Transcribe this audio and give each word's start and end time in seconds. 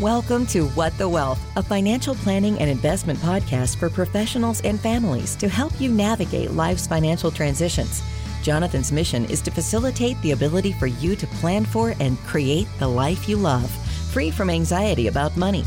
Welcome 0.00 0.46
to 0.46 0.66
What 0.68 0.96
the 0.96 1.06
Wealth, 1.06 1.38
a 1.56 1.62
financial 1.62 2.14
planning 2.14 2.58
and 2.58 2.70
investment 2.70 3.18
podcast 3.18 3.76
for 3.76 3.90
professionals 3.90 4.62
and 4.62 4.80
families 4.80 5.36
to 5.36 5.46
help 5.46 5.78
you 5.78 5.92
navigate 5.92 6.52
life's 6.52 6.86
financial 6.86 7.30
transitions. 7.30 8.02
Jonathan's 8.42 8.92
mission 8.92 9.26
is 9.26 9.42
to 9.42 9.50
facilitate 9.50 10.18
the 10.22 10.30
ability 10.30 10.72
for 10.72 10.86
you 10.86 11.14
to 11.16 11.26
plan 11.26 11.66
for 11.66 11.92
and 12.00 12.16
create 12.20 12.66
the 12.78 12.88
life 12.88 13.28
you 13.28 13.36
love, 13.36 13.70
free 14.10 14.30
from 14.30 14.48
anxiety 14.48 15.08
about 15.08 15.36
money. 15.36 15.64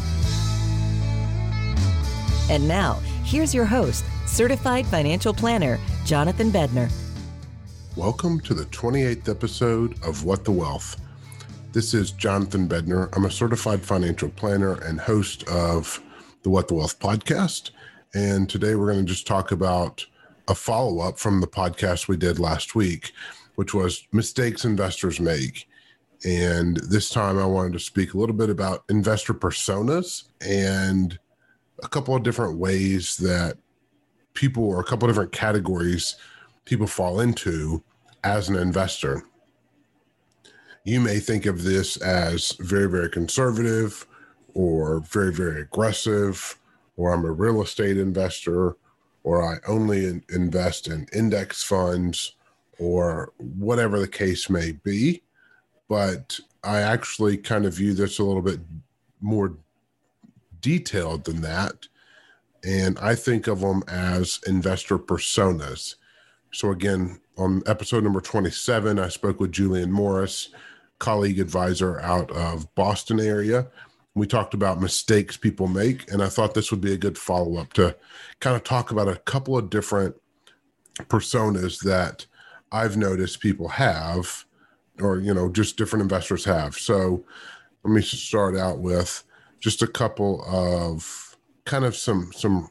And 2.50 2.68
now, 2.68 2.94
here's 3.24 3.54
your 3.54 3.66
host, 3.66 4.04
certified 4.26 4.88
financial 4.88 5.36
planner, 5.36 5.80
Jonathan 6.06 6.50
Bednar. 6.50 6.92
Welcome 7.96 8.40
to 8.40 8.56
the 8.56 8.66
28th 8.66 9.30
episode 9.30 10.04
of 10.04 10.26
What 10.26 10.44
the 10.44 10.52
Wealth. 10.52 11.03
This 11.74 11.96
is 11.96 12.12
Jonathan 12.12 12.70
Bednar. 12.70 13.10
I'm 13.16 13.26
a 13.26 13.32
certified 13.32 13.82
financial 13.82 14.30
planner 14.30 14.74
and 14.84 15.00
host 15.00 15.44
of 15.48 16.04
the 16.44 16.52
What 16.52 16.68
the 16.68 16.76
Wealth 16.76 17.00
podcast. 17.00 17.72
And 18.14 18.48
today 18.48 18.76
we're 18.76 18.94
going 18.94 19.04
to 19.04 19.12
just 19.12 19.26
talk 19.26 19.52
about 19.52 20.06
a 20.48 20.54
follow 20.54 21.00
up 21.00 21.18
from 21.18 21.42
the 21.42 21.48
podcast 21.48 22.08
we 22.08 22.16
did 22.16 22.38
last 22.38 22.76
week, 22.76 23.12
which 23.56 23.74
was 23.74 24.08
mistakes 24.12 24.66
investors 24.66 25.20
make. 25.20 25.68
And 26.24 26.78
this 26.78 27.10
time 27.10 27.40
I 27.40 27.46
wanted 27.48 27.74
to 27.74 27.80
speak 27.80 28.14
a 28.14 28.20
little 28.20 28.36
bit 28.36 28.52
about 28.52 28.84
investor 28.88 29.34
personas 29.34 30.26
and 30.42 31.18
a 31.82 31.88
couple 31.88 32.16
of 32.16 32.22
different 32.22 32.60
ways 32.60 33.18
that 33.18 33.58
people, 34.36 34.64
or 34.64 34.80
a 34.80 34.84
couple 34.84 35.10
of 35.10 35.16
different 35.16 35.32
categories 35.32 36.18
people 36.66 36.86
fall 36.86 37.20
into 37.20 37.84
as 38.24 38.48
an 38.48 38.58
investor 38.58 39.24
you 40.84 41.00
may 41.00 41.20
think 41.20 41.46
of 41.46 41.64
this 41.64 41.98
as 41.98 42.54
very, 42.60 42.90
very 42.90 43.10
conservative 43.10 44.06
or 44.54 45.00
very, 45.00 45.34
very 45.34 45.62
aggressive, 45.62 46.58
or 46.98 47.14
I'm 47.14 47.26
a 47.26 47.32
real 47.32 47.62
estate 47.62 47.98
investor, 47.98 48.76
or 49.24 49.42
I 49.42 49.58
only 49.68 50.06
in- 50.06 50.24
invest 50.30 50.88
in 50.88 51.08
index 51.14 51.64
funds, 51.64 52.36
or 52.78 53.32
whatever 53.38 54.00
the 54.00 54.08
case 54.08 54.50
may 54.50 54.74
be. 54.74 55.24
But 55.88 56.40
I 56.64 56.80
actually 56.80 57.38
kind 57.38 57.66
of 57.66 57.74
view 57.74 57.94
this 57.94 58.20
a 58.20 58.24
little 58.24 58.42
bit 58.42 58.60
more 59.22 59.56
detailed 60.62 61.24
than 61.24 61.42
that. 61.42 61.88
And 62.64 62.98
I 63.00 63.16
think 63.16 63.48
of 63.48 63.62
them 63.62 63.84
as 63.88 64.40
investor 64.48 64.98
personas. 64.98 65.96
So, 66.52 66.72
again, 66.72 67.20
on 67.38 67.64
episode 67.66 68.04
number 68.04 68.22
27, 68.22 69.00
I 69.00 69.10
spoke 69.10 69.40
with 69.40 69.52
Julian 69.52 69.92
Morris 69.92 70.50
colleague 71.04 71.38
advisor 71.38 72.00
out 72.00 72.32
of 72.32 72.74
Boston 72.76 73.20
area. 73.20 73.68
We 74.16 74.26
talked 74.26 74.54
about 74.54 74.80
mistakes 74.80 75.36
people 75.36 75.68
make, 75.68 76.10
and 76.10 76.24
I 76.24 76.30
thought 76.30 76.54
this 76.54 76.72
would 76.72 76.80
be 76.80 76.94
a 76.94 76.98
good 76.98 77.18
follow 77.18 77.58
up 77.58 77.74
to 77.74 77.98
kind 78.40 78.56
of 78.56 78.64
talk 78.64 78.90
about 78.90 79.10
a 79.10 79.18
couple 79.18 79.58
of 79.58 79.70
different 79.70 80.16
personas 81.10 81.82
that 81.82 82.26
I've 82.72 82.96
noticed 82.96 83.42
people 83.42 83.68
have, 83.68 84.46
or 85.02 85.20
you 85.20 85.34
know, 85.34 85.50
just 85.50 85.76
different 85.76 86.04
investors 86.04 86.46
have. 86.46 86.76
So 86.76 87.26
let 87.84 87.94
me 87.94 88.02
start 88.02 88.56
out 88.56 88.80
with 88.80 89.26
just 89.60 89.82
a 89.82 89.88
couple 89.88 90.42
of 90.48 91.36
kind 91.66 91.84
of 91.84 91.98
some 91.98 92.32
some 92.34 92.70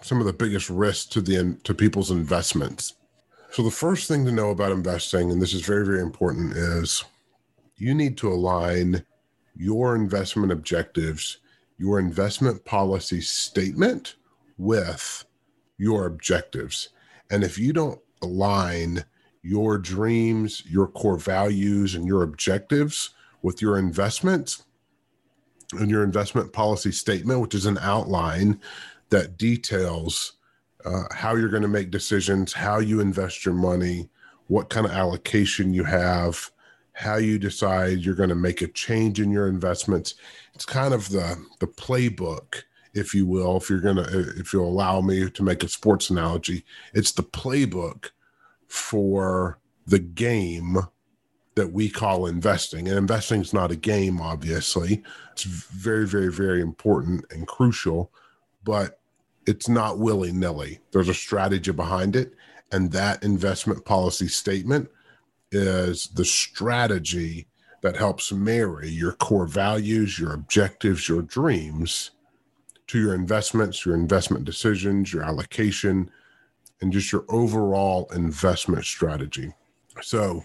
some 0.00 0.18
of 0.18 0.24
the 0.24 0.32
biggest 0.32 0.70
risks 0.70 1.04
to 1.10 1.20
the 1.20 1.58
to 1.64 1.74
people's 1.74 2.10
investments. 2.10 2.94
So 3.50 3.62
the 3.62 3.70
first 3.70 4.08
thing 4.08 4.24
to 4.24 4.32
know 4.32 4.48
about 4.48 4.72
investing, 4.72 5.30
and 5.30 5.42
this 5.42 5.52
is 5.52 5.60
very 5.60 5.84
very 5.84 6.00
important, 6.00 6.56
is 6.56 7.04
you 7.76 7.94
need 7.94 8.16
to 8.18 8.32
align 8.32 9.04
your 9.56 9.94
investment 9.94 10.52
objectives, 10.52 11.38
your 11.78 11.98
investment 11.98 12.64
policy 12.64 13.20
statement 13.20 14.16
with 14.58 15.24
your 15.78 16.06
objectives. 16.06 16.90
And 17.30 17.44
if 17.44 17.58
you 17.58 17.72
don't 17.72 18.00
align 18.22 19.04
your 19.42 19.78
dreams, 19.78 20.62
your 20.66 20.88
core 20.88 21.18
values, 21.18 21.94
and 21.94 22.06
your 22.06 22.22
objectives 22.22 23.10
with 23.42 23.62
your 23.62 23.78
investments 23.78 24.64
and 25.72 25.90
your 25.90 26.02
investment 26.02 26.52
policy 26.52 26.92
statement, 26.92 27.40
which 27.40 27.54
is 27.54 27.66
an 27.66 27.78
outline 27.78 28.60
that 29.10 29.36
details 29.36 30.32
uh, 30.84 31.02
how 31.12 31.34
you're 31.34 31.48
going 31.48 31.62
to 31.62 31.68
make 31.68 31.90
decisions, 31.90 32.52
how 32.52 32.78
you 32.78 33.00
invest 33.00 33.44
your 33.44 33.54
money, 33.54 34.08
what 34.46 34.68
kind 34.68 34.86
of 34.86 34.92
allocation 34.92 35.74
you 35.74 35.84
have, 35.84 36.50
how 36.96 37.16
you 37.16 37.38
decide 37.38 37.98
you're 37.98 38.14
going 38.14 38.30
to 38.30 38.34
make 38.34 38.62
a 38.62 38.68
change 38.68 39.20
in 39.20 39.30
your 39.30 39.48
investments. 39.48 40.14
It's 40.54 40.64
kind 40.64 40.94
of 40.94 41.10
the 41.10 41.44
the 41.60 41.66
playbook, 41.66 42.62
if 42.94 43.14
you 43.14 43.26
will, 43.26 43.58
if 43.58 43.68
you're 43.68 43.80
going 43.80 43.96
to 43.96 44.04
uh, 44.04 44.32
if 44.36 44.52
you'll 44.52 44.68
allow 44.68 45.02
me 45.02 45.28
to 45.28 45.42
make 45.42 45.62
a 45.62 45.68
sports 45.68 46.08
analogy, 46.10 46.64
it's 46.94 47.12
the 47.12 47.22
playbook 47.22 48.10
for 48.66 49.58
the 49.86 49.98
game 49.98 50.78
that 51.54 51.72
we 51.72 51.88
call 51.88 52.26
investing. 52.26 52.88
And 52.88 52.98
investing 52.98 53.40
is 53.40 53.52
not 53.52 53.70
a 53.70 53.76
game, 53.76 54.20
obviously. 54.20 55.02
It's 55.32 55.44
very, 55.44 56.06
very, 56.06 56.30
very 56.30 56.60
important 56.60 57.24
and 57.30 57.46
crucial, 57.46 58.10
but 58.64 59.00
it's 59.46 59.68
not 59.68 59.98
willy 59.98 60.32
nilly. 60.32 60.80
There's 60.92 61.08
a 61.08 61.14
strategy 61.14 61.72
behind 61.72 62.16
it. 62.16 62.34
And 62.72 62.90
that 62.92 63.22
investment 63.22 63.84
policy 63.84 64.28
statement 64.28 64.90
is 65.52 66.08
the 66.08 66.24
strategy 66.24 67.46
that 67.82 67.96
helps 67.96 68.32
marry 68.32 68.88
your 68.88 69.12
core 69.12 69.46
values, 69.46 70.18
your 70.18 70.32
objectives, 70.32 71.08
your 71.08 71.22
dreams 71.22 72.10
to 72.88 73.00
your 73.00 73.14
investments, 73.14 73.84
your 73.84 73.94
investment 73.94 74.44
decisions, 74.44 75.12
your 75.12 75.22
allocation, 75.22 76.10
and 76.80 76.92
just 76.92 77.12
your 77.12 77.24
overall 77.28 78.10
investment 78.14 78.84
strategy. 78.84 79.52
So, 80.02 80.44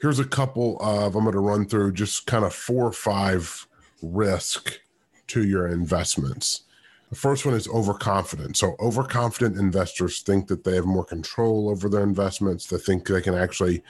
here's 0.00 0.18
a 0.18 0.24
couple 0.24 0.78
of 0.80 1.16
I'm 1.16 1.24
going 1.24 1.32
to 1.32 1.40
run 1.40 1.66
through 1.66 1.92
just 1.92 2.26
kind 2.26 2.44
of 2.44 2.54
four 2.54 2.86
or 2.86 2.92
five 2.92 3.66
risk 4.02 4.80
to 5.28 5.44
your 5.44 5.68
investments. 5.68 6.62
The 7.10 7.16
first 7.16 7.46
one 7.46 7.54
is 7.54 7.68
overconfident. 7.68 8.56
So, 8.56 8.76
overconfident 8.80 9.56
investors 9.56 10.20
think 10.20 10.48
that 10.48 10.64
they 10.64 10.74
have 10.74 10.84
more 10.84 11.04
control 11.04 11.70
over 11.70 11.88
their 11.88 12.02
investments. 12.02 12.66
They 12.66 12.78
think 12.78 13.06
they 13.06 13.22
can 13.22 13.34
actually 13.34 13.82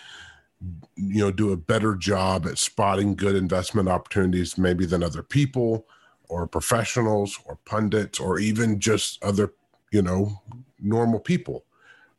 you 0.97 1.21
know 1.21 1.31
do 1.31 1.53
a 1.53 1.57
better 1.57 1.95
job 1.95 2.47
at 2.47 2.59
spotting 2.59 3.15
good 3.15 3.37
investment 3.37 3.89
opportunities 3.89 4.57
maybe 4.57 4.87
than 4.87 5.03
other 5.03 5.23
people 5.23 5.87
or 6.29 6.47
professionals 6.47 7.39
or 7.45 7.59
pundits 7.65 8.19
or 8.19 8.39
even 8.39 8.81
just 8.81 9.23
other 9.23 9.53
you 9.93 10.03
know 10.03 10.43
normal 10.81 11.21
people. 11.21 11.65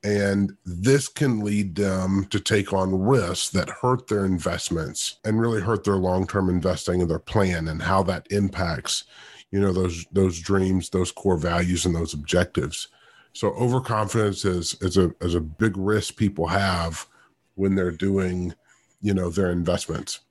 And 0.04 0.56
this 0.64 1.08
can 1.08 1.40
lead 1.40 1.76
them 1.76 2.28
to 2.30 2.40
take 2.40 2.72
on 2.72 2.98
risks 3.02 3.50
that 3.50 3.70
hurt 3.70 4.08
their 4.08 4.26
investments 4.26 5.18
and 5.26 5.42
really 5.42 5.60
hurt 5.60 5.84
their 5.84 5.96
long-term 5.96 6.50
investing 6.50 7.02
and 7.02 7.10
their 7.10 7.20
plan 7.20 7.68
and 7.68 7.82
how 7.82 8.04
that 8.04 8.28
impacts 8.30 9.06
you 9.52 9.60
know 9.60 9.72
those 9.72 10.06
those 10.12 10.40
dreams 10.40 10.90
those 10.90 11.12
core 11.12 11.38
values 11.38 11.86
and 11.86 11.96
those 11.96 12.14
objectives. 12.14 12.88
So 13.34 13.50
overconfidence 13.54 14.46
is 14.46 14.76
is 14.82 14.98
a 14.98 15.14
is 15.22 15.36
a 15.36 15.42
big 15.42 15.78
risk 15.78 16.16
people 16.16 16.48
have 16.48 17.08
when 17.58 17.76
they're 17.76 17.92
doing, 17.92 18.54
you 19.02 19.14
know, 19.14 19.30
their 19.30 19.52
investments. 19.52 20.22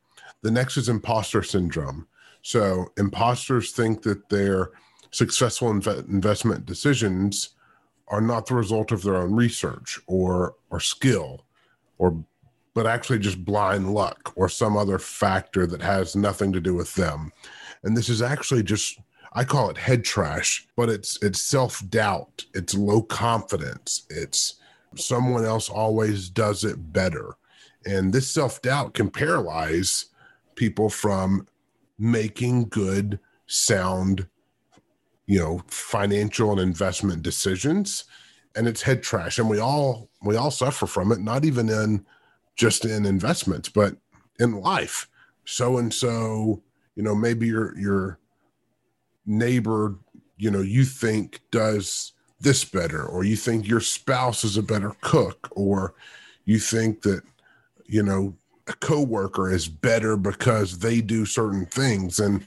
The 0.43 0.51
next 0.51 0.77
is 0.77 0.89
imposter 0.89 1.43
syndrome. 1.43 2.07
So 2.43 2.93
imposters 2.97 3.73
think 3.73 4.03
that 4.03 4.29
their 4.29 4.71
successful 5.11 5.73
inv- 5.73 6.09
investment 6.09 6.67
decisions 6.67 7.51
are 8.09 8.21
not 8.21 8.47
the 8.47 8.55
result 8.55 8.93
of 8.93 9.03
their 9.03 9.17
own 9.17 9.35
research 9.35 9.99
or 10.07 10.55
or 10.71 10.79
skill 10.79 11.45
or 11.99 12.25
but 12.75 12.87
actually 12.87 13.19
just 13.19 13.45
blind 13.45 13.93
luck 13.95 14.33
or 14.37 14.49
some 14.49 14.77
other 14.77 14.99
factor 14.99 15.67
that 15.67 15.81
has 15.81 16.15
nothing 16.15 16.53
to 16.53 16.61
do 16.61 16.75
with 16.75 16.95
them. 16.95 17.33
And 17.83 17.97
this 17.97 18.11
is 18.11 18.21
actually 18.21 18.63
just 18.63 19.01
I 19.33 19.45
call 19.45 19.71
it 19.71 19.77
head 19.77 20.05
trash, 20.05 20.67
but 20.77 20.89
it's 20.89 21.19
it's 21.23 21.43
self-doubt, 21.43 22.45
it's 22.55 22.75
low 22.75 23.03
confidence, 23.03 24.07
it's 24.09 24.61
someone 24.99 25.45
else 25.45 25.69
always 25.69 26.29
does 26.29 26.65
it 26.65 26.93
better. 26.93 27.37
And 27.85 28.13
this 28.13 28.31
self 28.31 28.61
doubt 28.63 28.95
can 28.95 29.11
paralyze 29.11 30.07
people 30.55 30.91
from 30.91 31.47
making 31.99 32.69
good, 32.69 33.19
sound, 33.47 34.27
you 35.27 35.39
know, 35.39 35.63
financial 35.69 36.53
and 36.53 36.61
investment 36.61 37.23
decisions. 37.23 38.05
And 38.55 38.67
it's 38.67 38.83
head 38.83 39.03
trash. 39.03 39.39
And 39.39 39.49
we 39.49 39.61
all 39.61 40.09
we 40.23 40.37
all 40.37 40.51
suffer 40.51 40.87
from 40.87 41.13
it, 41.13 41.21
not 41.21 41.45
even 41.45 41.69
in 41.69 42.05
just 42.57 42.85
in 42.85 43.07
investments, 43.07 43.69
but 43.69 43.97
in 44.41 44.61
life. 44.61 45.09
So 45.45 45.79
and 45.79 45.93
so, 45.93 46.63
you 46.97 47.03
know, 47.03 47.15
maybe 47.15 47.47
your 47.47 47.79
your 47.79 48.19
neighbor, 49.27 49.97
you 50.39 50.51
know, 50.51 50.63
you 50.63 50.85
think 50.85 51.41
does 51.51 52.13
this 52.41 52.65
better 52.65 53.05
or 53.05 53.25
you 53.25 53.37
think 53.37 53.67
your 53.67 53.81
spouse 53.81 54.45
is 54.45 54.57
a 54.57 54.63
better 54.63 54.93
cook 55.01 55.49
or 55.53 55.95
you 56.45 56.59
think 56.59 57.03
that 57.03 57.23
you 57.87 58.03
know 58.03 58.35
a 58.69 58.73
coworker 58.75 59.51
is 59.51 59.69
better 59.69 60.17
because 60.17 60.79
they 60.79 61.01
do 61.01 61.25
certain 61.25 61.65
things 61.67 62.21
and 62.21 62.45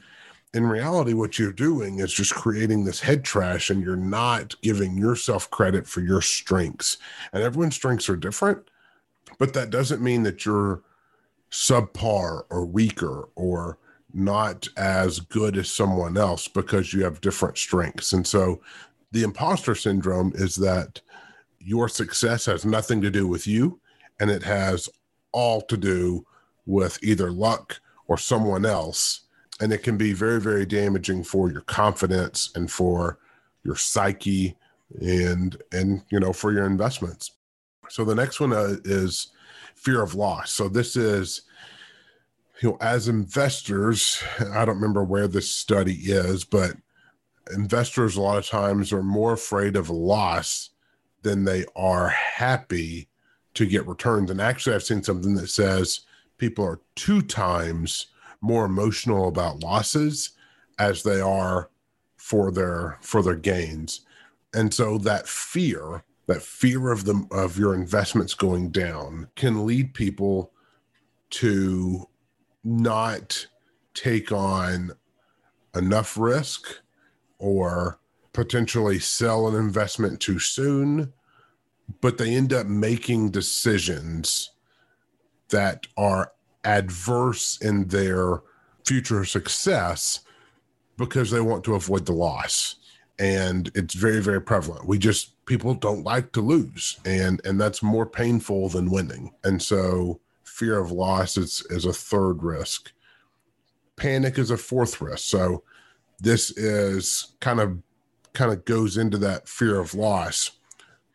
in 0.53 0.65
reality, 0.65 1.13
what 1.13 1.37
you're 1.37 1.51
doing 1.51 1.99
is 1.99 2.11
just 2.11 2.33
creating 2.33 2.83
this 2.83 2.99
head 2.99 3.23
trash 3.23 3.69
and 3.69 3.83
you're 3.83 3.95
not 3.95 4.59
giving 4.61 4.97
yourself 4.97 5.49
credit 5.51 5.87
for 5.87 6.01
your 6.01 6.21
strengths. 6.21 6.97
And 7.31 7.43
everyone's 7.43 7.75
strengths 7.75 8.09
are 8.09 8.15
different, 8.15 8.69
but 9.37 9.53
that 9.53 9.69
doesn't 9.69 10.01
mean 10.01 10.23
that 10.23 10.45
you're 10.45 10.81
subpar 11.51 12.43
or 12.49 12.65
weaker 12.65 13.29
or 13.35 13.77
not 14.11 14.67
as 14.75 15.19
good 15.19 15.55
as 15.55 15.71
someone 15.71 16.17
else 16.17 16.47
because 16.47 16.93
you 16.93 17.03
have 17.03 17.21
different 17.21 17.57
strengths. 17.57 18.11
And 18.11 18.25
so 18.25 18.59
the 19.11 19.23
imposter 19.23 19.75
syndrome 19.75 20.31
is 20.35 20.55
that 20.55 21.01
your 21.59 21.89
success 21.89 22.45
has 22.45 22.65
nothing 22.65 23.01
to 23.01 23.09
do 23.09 23.27
with 23.27 23.47
you 23.47 23.79
and 24.19 24.29
it 24.29 24.43
has 24.43 24.89
all 25.31 25.61
to 25.61 25.77
do 25.77 26.25
with 26.65 26.99
either 27.03 27.31
luck 27.31 27.79
or 28.07 28.17
someone 28.17 28.65
else 28.65 29.21
and 29.59 29.73
it 29.73 29.83
can 29.83 29.97
be 29.97 30.13
very 30.13 30.39
very 30.39 30.65
damaging 30.65 31.23
for 31.23 31.51
your 31.51 31.61
confidence 31.61 32.51
and 32.55 32.71
for 32.71 33.19
your 33.63 33.75
psyche 33.75 34.55
and 35.01 35.61
and 35.71 36.01
you 36.09 36.19
know 36.19 36.33
for 36.33 36.51
your 36.51 36.65
investments. 36.65 37.31
So 37.89 38.05
the 38.05 38.15
next 38.15 38.39
one 38.39 38.53
uh, 38.53 38.75
is 38.85 39.27
fear 39.75 40.01
of 40.01 40.15
loss. 40.15 40.51
So 40.51 40.69
this 40.69 40.95
is 40.95 41.41
you 42.61 42.69
know 42.69 42.77
as 42.81 43.07
investors 43.07 44.21
i 44.53 44.65
don't 44.65 44.75
remember 44.75 45.03
where 45.03 45.27
this 45.27 45.49
study 45.49 45.93
is 45.93 46.43
but 46.43 46.73
investors 47.51 48.15
a 48.15 48.21
lot 48.21 48.37
of 48.37 48.45
times 48.45 48.93
are 48.93 49.03
more 49.03 49.33
afraid 49.33 49.75
of 49.75 49.89
loss 49.89 50.69
than 51.21 51.43
they 51.43 51.65
are 51.75 52.09
happy 52.09 53.07
to 53.53 53.65
get 53.65 53.87
returns 53.87 54.29
and 54.29 54.39
actually 54.39 54.75
i've 54.75 54.83
seen 54.83 55.03
something 55.03 55.33
that 55.33 55.49
says 55.49 56.01
people 56.37 56.63
are 56.63 56.81
two 56.95 57.21
times 57.21 58.07
more 58.41 58.65
emotional 58.65 59.27
about 59.27 59.61
losses 59.63 60.31
as 60.77 61.03
they 61.03 61.19
are 61.19 61.69
for 62.17 62.51
their 62.51 62.97
for 63.01 63.21
their 63.21 63.35
gains. 63.35 64.01
And 64.53 64.73
so 64.73 64.97
that 64.99 65.27
fear 65.27 66.03
that 66.27 66.41
fear 66.41 66.91
of 66.91 67.05
the 67.05 67.27
of 67.31 67.57
your 67.57 67.73
investments 67.73 68.33
going 68.33 68.69
down 68.69 69.27
can 69.35 69.65
lead 69.65 69.93
people 69.93 70.51
to 71.31 72.07
not 72.63 73.45
take 73.93 74.31
on 74.31 74.91
enough 75.75 76.17
risk 76.17 76.81
or 77.39 77.99
potentially 78.33 78.99
sell 78.99 79.47
an 79.47 79.55
investment 79.55 80.19
too 80.19 80.37
soon 80.39 81.11
but 82.01 82.17
they 82.17 82.35
end 82.35 82.53
up 82.53 82.67
making 82.67 83.31
decisions 83.31 84.51
that 85.49 85.87
are 85.97 86.31
adverse 86.63 87.57
in 87.61 87.87
their 87.87 88.41
future 88.85 89.25
success 89.25 90.21
because 90.97 91.31
they 91.31 91.41
want 91.41 91.63
to 91.63 91.75
avoid 91.75 92.05
the 92.05 92.13
loss. 92.13 92.75
And 93.17 93.69
it's 93.75 93.95
very 93.95 94.21
very 94.21 94.41
prevalent. 94.41 94.87
We 94.87 94.97
just 94.97 95.45
people 95.45 95.73
don't 95.73 96.03
like 96.03 96.31
to 96.33 96.41
lose 96.41 96.99
and 97.05 97.41
and 97.43 97.59
that's 97.59 97.83
more 97.83 98.05
painful 98.05 98.69
than 98.69 98.91
winning. 98.91 99.33
And 99.43 99.61
so 99.61 100.21
fear 100.43 100.79
of 100.79 100.91
loss 100.91 101.37
is 101.37 101.65
is 101.69 101.85
a 101.85 101.93
third 101.93 102.43
risk. 102.43 102.91
Panic 103.97 104.37
is 104.37 104.51
a 104.51 104.57
fourth 104.57 105.01
risk. 105.01 105.25
So 105.25 105.63
this 106.19 106.51
is 106.51 107.35
kind 107.39 107.59
of 107.59 107.81
kind 108.33 108.51
of 108.51 108.63
goes 108.65 108.97
into 108.97 109.17
that 109.17 109.47
fear 109.47 109.79
of 109.79 109.93
loss 109.93 110.51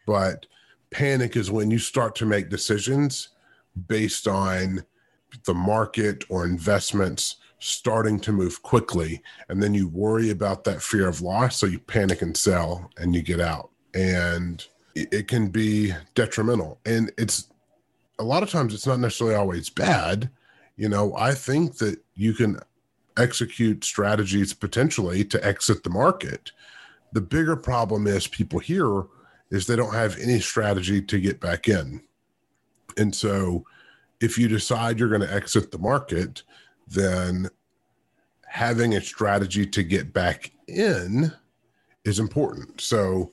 but 0.07 0.47
panic 0.91 1.37
is 1.37 1.51
when 1.51 1.71
you 1.71 1.79
start 1.79 2.15
to 2.15 2.27
make 2.27 2.49
decisions 2.49 3.31
based 3.89 4.29
on 4.29 4.85
the 5.45 5.55
market 5.55 6.25
or 6.29 6.45
investments 6.45 7.37
starting 7.59 8.21
to 8.21 8.31
move 8.31 8.63
quickly. 8.63 9.23
And 9.49 9.63
then 9.63 9.75
you 9.75 9.89
worry 9.89 10.31
about 10.31 10.65
that 10.65 10.83
fear 10.83 11.09
of 11.09 11.23
loss. 11.23 11.57
So 11.57 11.67
you 11.67 11.79
panic 11.79 12.21
and 12.23 12.37
sell 12.37 12.91
and 12.99 13.15
you 13.15 13.23
get 13.23 13.41
out. 13.41 13.71
And 13.95 14.65
it 14.95 15.27
can 15.29 15.49
be 15.49 15.93
detrimental. 16.15 16.79
And 16.85 17.11
it's 17.19 17.49
a 18.19 18.23
lot 18.23 18.43
of 18.43 18.51
times 18.51 18.75
it's 18.75 18.87
not 18.87 19.01
necessarily 19.01 19.35
always 19.35 19.71
bad. 19.71 20.31
You 20.77 20.89
know 20.89 21.15
i 21.17 21.33
think 21.33 21.77
that 21.79 22.01
you 22.17 22.35
can 22.35 22.59
execute 23.17 23.85
strategies 23.85 24.53
potentially 24.53 25.25
to 25.25 25.45
exit 25.45 25.83
the 25.83 25.91
market 25.91 26.53
the 27.13 27.21
bigger 27.21 27.57
problem 27.57 28.07
is 28.07 28.27
people 28.27 28.59
here 28.59 29.05
is 29.51 29.67
they 29.67 29.77
don't 29.77 29.95
have 29.95 30.19
any 30.19 30.41
strategy 30.41 31.01
to 31.01 31.21
get 31.21 31.41
back 31.41 31.69
in 31.69 32.01
and 32.97 33.15
so 33.15 33.65
if 34.21 34.39
you 34.39 34.49
decide 34.49 34.99
you're 34.99 35.09
going 35.09 35.21
to 35.21 35.33
exit 35.33 35.71
the 35.71 35.79
market, 35.79 36.43
then 36.89 37.49
having 38.47 38.95
a 38.95 39.01
strategy 39.01 39.67
to 39.67 39.83
get 39.83 40.13
back 40.13 40.51
in 40.67 41.33
is 42.05 42.19
important. 42.19 42.81
So, 42.81 43.33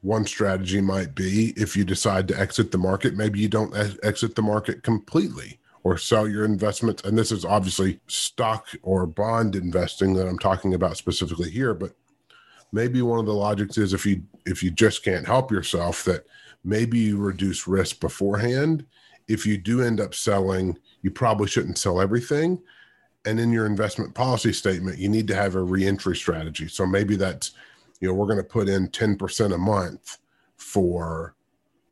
one 0.00 0.26
strategy 0.26 0.80
might 0.80 1.14
be 1.14 1.52
if 1.56 1.76
you 1.76 1.84
decide 1.84 2.26
to 2.28 2.38
exit 2.38 2.72
the 2.72 2.78
market, 2.78 3.16
maybe 3.16 3.38
you 3.38 3.48
don't 3.48 3.72
exit 4.02 4.34
the 4.34 4.42
market 4.42 4.82
completely 4.82 5.60
or 5.84 5.98
sell 5.98 6.28
your 6.28 6.44
investments. 6.44 7.02
And 7.04 7.18
this 7.18 7.32
is 7.32 7.44
obviously 7.44 8.00
stock 8.06 8.68
or 8.82 9.06
bond 9.06 9.56
investing 9.56 10.14
that 10.14 10.28
I'm 10.28 10.38
talking 10.38 10.74
about 10.74 10.96
specifically 10.96 11.50
here, 11.50 11.74
but 11.74 11.92
maybe 12.70 13.02
one 13.02 13.18
of 13.18 13.26
the 13.26 13.34
logics 13.34 13.78
is 13.78 13.92
if 13.92 14.06
you 14.06 14.22
if 14.46 14.62
you 14.62 14.70
just 14.70 15.04
can't 15.04 15.26
help 15.26 15.50
yourself 15.50 16.04
that 16.04 16.26
maybe 16.64 16.98
you 16.98 17.18
reduce 17.18 17.66
risk 17.66 18.00
beforehand 18.00 18.86
if 19.28 19.46
you 19.46 19.56
do 19.56 19.82
end 19.82 20.00
up 20.00 20.14
selling, 20.14 20.78
you 21.02 21.10
probably 21.10 21.48
shouldn't 21.48 21.78
sell 21.78 22.00
everything. 22.00 22.60
And 23.24 23.38
in 23.38 23.52
your 23.52 23.66
investment 23.66 24.14
policy 24.14 24.52
statement, 24.52 24.98
you 24.98 25.08
need 25.08 25.28
to 25.28 25.34
have 25.34 25.54
a 25.54 25.62
reentry 25.62 26.16
strategy. 26.16 26.68
So 26.68 26.86
maybe 26.86 27.16
that's, 27.16 27.52
you 28.00 28.08
know, 28.08 28.14
we're 28.14 28.26
going 28.26 28.38
to 28.38 28.44
put 28.44 28.68
in 28.68 28.88
10% 28.88 29.54
a 29.54 29.58
month 29.58 30.18
for 30.56 31.34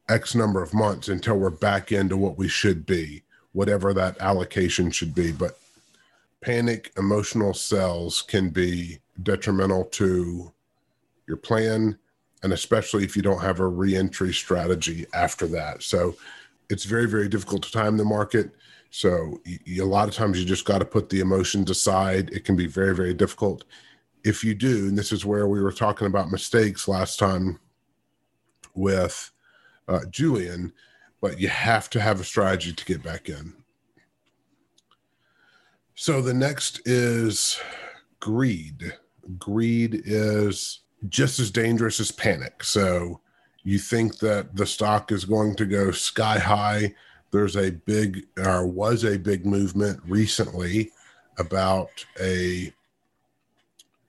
X 0.09 0.35
number 0.35 0.63
of 0.63 0.75
months 0.75 1.09
until 1.09 1.37
we're 1.37 1.51
back 1.51 1.93
into 1.93 2.17
what 2.17 2.37
we 2.37 2.49
should 2.49 2.85
be, 2.85 3.23
whatever 3.53 3.93
that 3.95 4.21
allocation 4.21 4.91
should 4.91 5.15
be. 5.15 5.33
But 5.33 5.59
panic, 6.41 6.93
emotional 6.97 7.55
sells 7.55 8.23
can 8.23 8.51
be 8.51 8.99
detrimental 9.23 9.85
to 9.85 10.53
your 11.27 11.37
plan, 11.37 11.99
and 12.43 12.53
especially 12.53 13.05
if 13.05 13.17
you 13.17 13.23
don't 13.23 13.43
have 13.43 13.61
a 13.61 13.67
reentry 13.67 14.33
strategy 14.33 15.07
after 15.13 15.47
that. 15.49 15.83
So 15.83 16.15
it's 16.71 16.85
very 16.85 17.07
very 17.07 17.29
difficult 17.29 17.63
to 17.65 17.73
time 17.73 17.97
the 17.97 18.05
market 18.05 18.53
so 18.91 19.41
a 19.47 19.83
lot 19.83 20.09
of 20.09 20.15
times 20.15 20.39
you 20.39 20.47
just 20.47 20.65
got 20.65 20.79
to 20.79 20.85
put 20.85 21.09
the 21.11 21.21
emotions 21.21 21.69
aside 21.69 22.31
it 22.31 22.45
can 22.45 22.57
be 22.57 22.67
very 22.67 22.95
very 22.95 23.13
difficult 23.13 23.65
if 24.25 24.43
you 24.43 24.55
do 24.55 24.89
and 24.89 24.97
this 24.97 25.13
is 25.13 25.27
where 25.27 25.49
we 25.49 25.61
were 25.61 25.73
talking 25.73 26.07
about 26.07 26.31
mistakes 26.31 26.89
last 26.89 27.19
time 27.19 27.59
with 28.75 29.31
uh, 29.89 30.01
julian 30.11 30.73
but 31.21 31.39
you 31.39 31.49
have 31.49 31.91
to 31.91 32.01
have 32.01 32.21
a 32.21 32.25
strategy 32.25 32.73
to 32.73 32.85
get 32.85 33.03
back 33.03 33.29
in. 33.29 33.53
So 35.95 36.23
the 36.23 36.35
next 36.35 36.81
is 36.87 37.61
greed. 38.21 38.95
Greed 39.39 40.03
is 40.05 40.81
just 41.09 41.39
as 41.39 41.51
dangerous 41.51 42.01
as 42.01 42.11
panic. 42.11 42.65
So 42.65 43.21
you 43.65 43.79
think 43.79 44.19
that 44.19 44.57
the 44.57 44.67
stock 44.67 45.13
is 45.13 45.25
going 45.25 45.57
to 45.57 45.67
go 45.67 45.91
sky 45.91 46.39
high. 46.39 46.95
There's 47.31 47.57
a 47.57 47.71
big, 47.71 48.27
or 48.39 48.67
was 48.67 49.05
a 49.05 49.19
big 49.19 49.45
movement 49.45 50.01
recently 50.07 50.91
about 51.39 52.05
a 52.21 52.73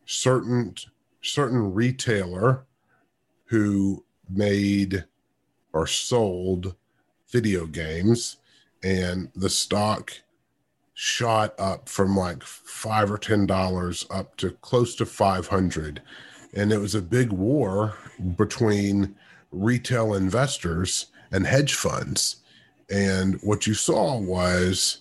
certain 0.06 0.76
certain 1.22 1.74
retailer 1.74 2.66
who 3.46 4.04
made 4.30 5.06
or 5.74 5.86
sold 5.86 6.76
video 7.32 7.66
games 7.66 8.38
and 8.84 9.30
the 9.36 9.50
stock 9.50 10.14
shot 10.94 11.54
up 11.58 11.90
from 11.90 12.16
like 12.16 12.44
five 12.44 13.12
or 13.12 13.18
ten 13.18 13.46
dollars 13.46 14.06
up 14.10 14.36
to 14.38 14.52
close 14.52 14.96
to 14.96 15.06
500 15.06 16.02
and 16.54 16.72
it 16.72 16.80
was 16.80 16.96
a 16.96 17.02
big 17.02 17.32
war 17.32 17.96
between 18.38 19.16
retail 19.52 20.14
investors 20.14 21.08
and 21.32 21.48
hedge 21.48 21.74
funds. 21.74 22.38
And 22.90 23.40
what 23.42 23.68
you 23.68 23.74
saw 23.74 24.18
was, 24.18 24.98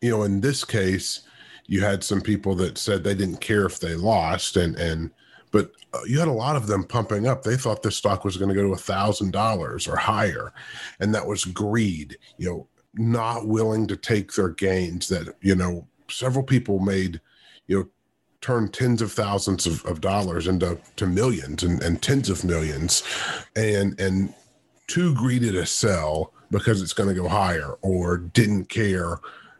you 0.00 0.10
know, 0.10 0.22
in 0.22 0.40
this 0.40 0.64
case, 0.64 1.22
you 1.66 1.80
had 1.80 2.04
some 2.04 2.20
people 2.20 2.54
that 2.56 2.78
said 2.78 3.02
they 3.02 3.14
didn't 3.14 3.40
care 3.40 3.66
if 3.66 3.80
they 3.80 3.94
lost, 3.94 4.56
and 4.56 4.76
and 4.76 5.10
but 5.52 5.70
uh, 5.92 6.00
you 6.06 6.18
had 6.18 6.28
a 6.28 6.32
lot 6.32 6.56
of 6.56 6.66
them 6.66 6.82
pumping 6.82 7.28
up. 7.28 7.42
They 7.42 7.56
thought 7.56 7.82
this 7.82 7.96
stock 7.96 8.24
was 8.24 8.36
going 8.36 8.48
to 8.48 8.54
go 8.54 8.62
to 8.62 8.72
a 8.72 8.76
thousand 8.76 9.32
dollars 9.32 9.86
or 9.86 9.96
higher, 9.96 10.52
and 10.98 11.14
that 11.14 11.26
was 11.26 11.44
greed. 11.44 12.16
You 12.38 12.50
know, 12.50 12.68
not 12.94 13.46
willing 13.46 13.86
to 13.86 13.96
take 13.96 14.32
their 14.32 14.48
gains. 14.48 15.08
That 15.08 15.36
you 15.42 15.54
know, 15.54 15.86
several 16.08 16.42
people 16.42 16.80
made, 16.80 17.20
you 17.68 17.78
know, 17.78 17.88
turn 18.40 18.70
tens 18.70 19.02
of 19.02 19.12
thousands 19.12 19.66
of, 19.66 19.84
of 19.84 20.00
dollars 20.00 20.48
into 20.48 20.78
to 20.96 21.06
millions 21.06 21.62
and, 21.62 21.80
and 21.82 22.02
tens 22.02 22.28
of 22.28 22.42
millions 22.42 23.04
and 23.54 24.00
and 24.00 24.34
too 24.88 25.14
greedy 25.14 25.52
to 25.52 25.64
sell 25.64 26.32
because 26.50 26.82
it's 26.82 26.92
going 26.92 27.08
to 27.08 27.14
go 27.14 27.28
higher 27.28 27.74
or 27.82 28.18
didn't 28.18 28.66
care 28.66 29.18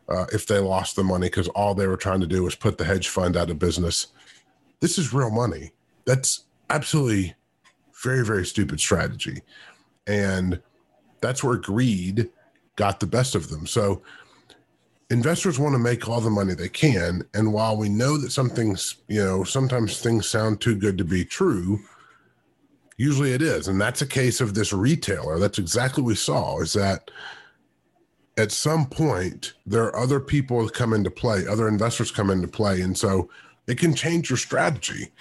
uh, 0.08 0.26
if 0.32 0.46
they 0.46 0.58
lost 0.58 0.96
the 0.96 1.04
money 1.04 1.26
because 1.26 1.48
all 1.48 1.74
they 1.74 1.86
were 1.86 1.96
trying 1.96 2.20
to 2.20 2.26
do 2.26 2.42
was 2.42 2.54
put 2.54 2.76
the 2.76 2.84
hedge 2.84 3.08
fund 3.08 3.36
out 3.36 3.48
of 3.48 3.58
business 3.58 4.08
this 4.82 4.98
is 4.98 5.14
real 5.14 5.30
money. 5.30 5.70
That's 6.04 6.44
absolutely 6.70 7.34
very, 8.02 8.24
very 8.24 8.44
stupid 8.44 8.80
strategy. 8.80 9.42
And 10.06 10.60
that's 11.20 11.44
where 11.44 11.56
greed 11.56 12.30
got 12.76 13.00
the 13.00 13.06
best 13.06 13.34
of 13.34 13.48
them. 13.48 13.66
So 13.66 14.02
investors 15.10 15.58
want 15.58 15.74
to 15.74 15.78
make 15.78 16.08
all 16.08 16.20
the 16.20 16.30
money 16.30 16.54
they 16.54 16.68
can. 16.68 17.22
And 17.34 17.52
while 17.52 17.76
we 17.76 17.88
know 17.88 18.16
that 18.16 18.32
some 18.32 18.50
things, 18.50 18.96
you 19.08 19.22
know, 19.22 19.44
sometimes 19.44 20.00
things 20.00 20.28
sound 20.28 20.60
too 20.60 20.74
good 20.74 20.98
to 20.98 21.04
be 21.04 21.24
true, 21.24 21.80
usually 22.96 23.32
it 23.32 23.42
is. 23.42 23.68
And 23.68 23.80
that's 23.80 24.02
a 24.02 24.06
case 24.06 24.40
of 24.40 24.54
this 24.54 24.72
retailer. 24.72 25.38
That's 25.38 25.58
exactly 25.58 26.02
what 26.02 26.08
we 26.08 26.14
saw 26.14 26.60
is 26.60 26.72
that 26.72 27.10
at 28.38 28.50
some 28.50 28.86
point 28.86 29.52
there 29.66 29.84
are 29.84 29.96
other 29.96 30.18
people 30.18 30.64
that 30.64 30.74
come 30.74 30.94
into 30.94 31.10
play, 31.10 31.46
other 31.46 31.68
investors 31.68 32.10
come 32.10 32.30
into 32.30 32.48
play. 32.48 32.80
And 32.80 32.96
so 32.96 33.28
it 33.66 33.78
can 33.78 33.94
change 33.94 34.30
your 34.30 34.38
strategy. 34.38 35.12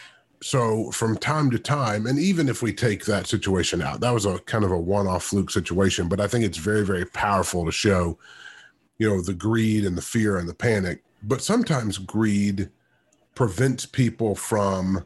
So 0.44 0.90
from 0.92 1.18
time 1.18 1.52
to 1.52 1.60
time, 1.60 2.08
and 2.08 2.18
even 2.18 2.50
if 2.50 2.64
we 2.64 2.74
take 2.74 3.06
that 3.06 3.28
situation 3.28 3.82
out, 3.82 4.00
that 4.02 4.14
was 4.14 4.26
a 4.26 4.40
kind 4.40 4.64
of 4.64 4.72
a 4.72 4.80
one-off 4.80 5.26
fluke 5.26 5.52
situation, 5.52 6.08
but 6.08 6.20
I 6.20 6.28
think 6.28 6.44
it's 6.44 6.58
very, 6.58 6.84
very 6.84 7.06
powerful 7.06 7.64
to 7.66 7.72
show, 7.72 8.18
you 8.98 9.08
know, 9.08 9.22
the 9.22 9.36
greed 9.36 9.86
and 9.86 9.96
the 9.96 10.02
fear 10.02 10.38
and 10.38 10.50
the 10.50 10.56
panic. 10.56 11.04
But 11.22 11.44
sometimes 11.44 12.00
greed 12.00 12.72
prevents 13.36 13.86
people 13.86 14.34
from 14.34 15.06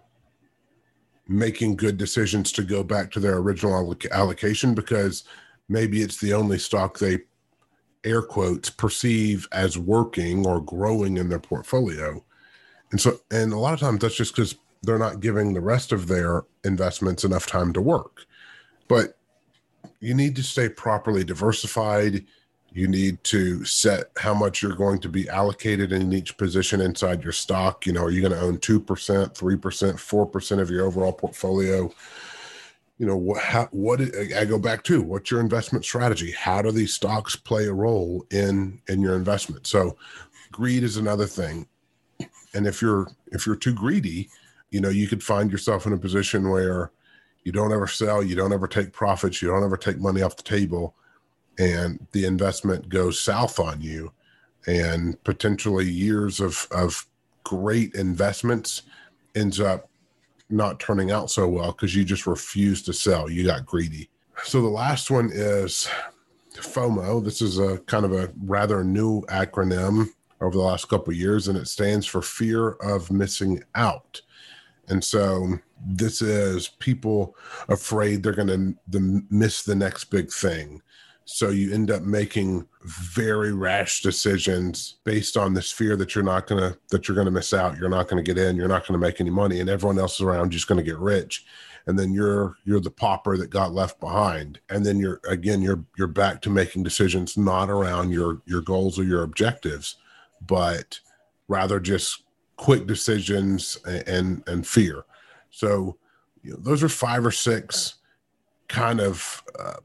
making 1.27 1.75
good 1.75 1.97
decisions 1.97 2.53
to 2.53 2.63
go 2.63 2.83
back 2.83 3.11
to 3.11 3.19
their 3.19 3.37
original 3.37 3.95
allocation 4.11 4.73
because 4.73 5.25
maybe 5.67 6.01
it's 6.01 6.17
the 6.17 6.33
only 6.33 6.57
stock 6.57 6.97
they 6.97 7.19
air 8.05 8.21
quotes 8.21 8.69
perceive 8.69 9.47
as 9.51 9.77
working 9.77 10.45
or 10.45 10.61
growing 10.61 11.17
in 11.17 11.27
their 11.27 11.39
portfolio 11.39 12.23
and 12.91 13.01
so, 13.01 13.19
and 13.31 13.51
a 13.51 13.57
lot 13.57 13.73
of 13.73 13.79
times 13.79 13.99
that's 13.99 14.15
just 14.15 14.35
because 14.35 14.55
they're 14.85 14.99
not 14.99 15.19
giving 15.19 15.53
the 15.53 15.61
rest 15.61 15.91
of 15.91 16.07
their 16.07 16.43
investments 16.63 17.23
enough 17.23 17.45
time 17.45 17.73
to 17.73 17.81
work. 17.81 18.25
But 18.87 19.17
you 19.99 20.13
need 20.13 20.35
to 20.35 20.43
stay 20.43 20.69
properly 20.69 21.23
diversified. 21.23 22.25
You 22.71 22.87
need 22.87 23.23
to 23.25 23.63
set 23.65 24.11
how 24.17 24.33
much 24.33 24.61
you're 24.61 24.75
going 24.75 24.99
to 24.99 25.09
be 25.09 25.29
allocated 25.29 25.91
in 25.91 26.11
each 26.13 26.37
position 26.37 26.81
inside 26.81 27.23
your 27.23 27.31
stock. 27.31 27.85
You 27.85 27.93
know, 27.93 28.03
are 28.03 28.11
you 28.11 28.21
going 28.21 28.33
to 28.33 28.39
own 28.39 28.57
2%, 28.57 28.83
3%, 28.85 29.31
4% 29.33 30.59
of 30.59 30.69
your 30.69 30.85
overall 30.85 31.13
portfolio? 31.13 31.91
You 32.97 33.05
know, 33.05 33.17
what, 33.17 33.41
how, 33.41 33.67
what 33.71 34.01
I 34.35 34.45
go 34.45 34.59
back 34.59 34.83
to 34.83 35.01
what's 35.01 35.31
your 35.31 35.41
investment 35.41 35.83
strategy? 35.83 36.31
How 36.31 36.61
do 36.61 36.71
these 36.71 36.93
stocks 36.93 37.35
play 37.35 37.65
a 37.65 37.73
role 37.73 38.25
in 38.31 38.81
in 38.87 39.01
your 39.01 39.15
investment? 39.15 39.67
So, 39.67 39.97
greed 40.53 40.83
is 40.83 40.95
another 40.95 41.25
thing 41.25 41.67
and 42.55 42.65
if 42.65 42.81
you're 42.81 43.07
if 43.31 43.45
you're 43.45 43.55
too 43.55 43.73
greedy 43.73 44.29
you 44.75 44.81
know 44.81 44.89
you 44.89 45.07
could 45.07 45.23
find 45.23 45.51
yourself 45.51 45.85
in 45.87 45.93
a 45.93 45.97
position 45.97 46.49
where 46.49 46.91
you 47.43 47.51
don't 47.51 47.73
ever 47.73 47.87
sell 47.87 48.21
you 48.21 48.35
don't 48.35 48.53
ever 48.53 48.67
take 48.67 48.91
profits 48.91 49.41
you 49.41 49.47
don't 49.47 49.63
ever 49.63 49.77
take 49.77 49.97
money 49.97 50.21
off 50.21 50.35
the 50.35 50.43
table 50.43 50.95
and 51.57 52.05
the 52.11 52.25
investment 52.25 52.89
goes 52.89 53.21
south 53.21 53.59
on 53.59 53.81
you. 53.81 54.11
And 54.67 55.21
potentially 55.23 55.85
years 55.85 56.39
of 56.39 56.67
of 56.71 57.05
great 57.43 57.93
investments 57.93 58.83
ends 59.35 59.59
up 59.59 59.89
not 60.49 60.79
turning 60.79 61.11
out 61.11 61.29
so 61.29 61.47
well 61.47 61.71
because 61.71 61.95
you 61.95 62.03
just 62.03 62.27
refuse 62.27 62.81
to 62.83 62.93
sell. 62.93 63.29
You 63.29 63.45
got 63.45 63.65
greedy. 63.65 64.09
So 64.43 64.61
the 64.61 64.67
last 64.67 65.11
one 65.11 65.29
is 65.31 65.87
fomo. 66.55 67.23
This 67.23 67.41
is 67.41 67.59
a 67.59 67.77
kind 67.79 68.05
of 68.05 68.13
a 68.13 68.31
rather 68.43 68.83
new 68.83 69.21
acronym 69.23 70.09
over 70.41 70.55
the 70.55 70.63
last 70.63 70.89
couple 70.89 71.11
of 71.11 71.19
years, 71.19 71.47
and 71.47 71.57
it 71.57 71.67
stands 71.67 72.05
for 72.05 72.21
fear 72.21 72.71
of 72.81 73.11
missing 73.11 73.63
out. 73.75 74.21
And 74.89 75.03
so 75.03 75.59
this 75.85 76.21
is 76.21 76.67
people 76.67 77.35
afraid 77.69 78.23
they're 78.23 78.33
going 78.33 78.77
to 78.91 79.25
miss 79.29 79.63
the 79.63 79.75
next 79.75 80.05
big 80.05 80.31
thing. 80.31 80.81
So 81.27 81.49
you 81.49 81.73
end 81.73 81.89
up 81.89 82.03
making 82.03 82.67
very 82.83 83.51
rash 83.51 84.03
decisions 84.03 84.97
based 85.05 85.37
on 85.37 85.55
this 85.55 85.71
fear 85.71 85.95
that 85.95 86.13
you're 86.13 86.23
not 86.23 86.45
going 86.45 86.61
to 86.61 86.77
that 86.91 87.07
you're 87.07 87.15
going 87.15 87.25
to 87.25 87.31
miss 87.31 87.51
out, 87.51 87.77
you're 87.77 87.89
not 87.89 88.07
going 88.07 88.23
to 88.23 88.33
get 88.33 88.41
in, 88.41 88.55
you're 88.55 88.67
not 88.67 88.85
going 88.87 88.99
to 88.99 89.03
make 89.03 89.19
any 89.19 89.31
money 89.31 89.59
and 89.59 89.67
everyone 89.67 89.97
else 89.97 90.21
around 90.21 90.53
you's 90.53 90.65
going 90.65 90.77
to 90.77 90.83
get 90.83 90.99
rich. 90.99 91.43
And 91.87 91.97
then 91.97 92.13
you're 92.13 92.57
you're 92.63 92.79
the 92.79 92.91
pauper 92.91 93.37
that 93.37 93.49
got 93.49 93.73
left 93.73 93.99
behind. 93.99 94.59
And 94.69 94.85
then 94.85 94.99
you're 94.99 95.19
again 95.27 95.63
you're 95.63 95.83
you're 95.97 96.07
back 96.07 96.43
to 96.43 96.51
making 96.51 96.83
decisions 96.83 97.37
not 97.37 97.71
around 97.71 98.11
your 98.11 98.43
your 98.45 98.61
goals 98.61 98.99
or 98.99 99.03
your 99.03 99.23
objectives 99.23 99.95
but 100.41 100.99
rather 101.47 101.79
just 101.79 102.23
quick 102.57 102.87
decisions 102.87 103.77
and 103.85 104.43
and, 104.47 104.65
fear. 104.65 105.05
So 105.49 105.97
you 106.43 106.51
know, 106.51 106.57
those 106.59 106.83
are 106.83 106.89
five 106.89 107.25
or 107.25 107.31
six 107.31 107.95
kind 108.67 108.99
of 108.99 109.43
uh, 109.59 109.75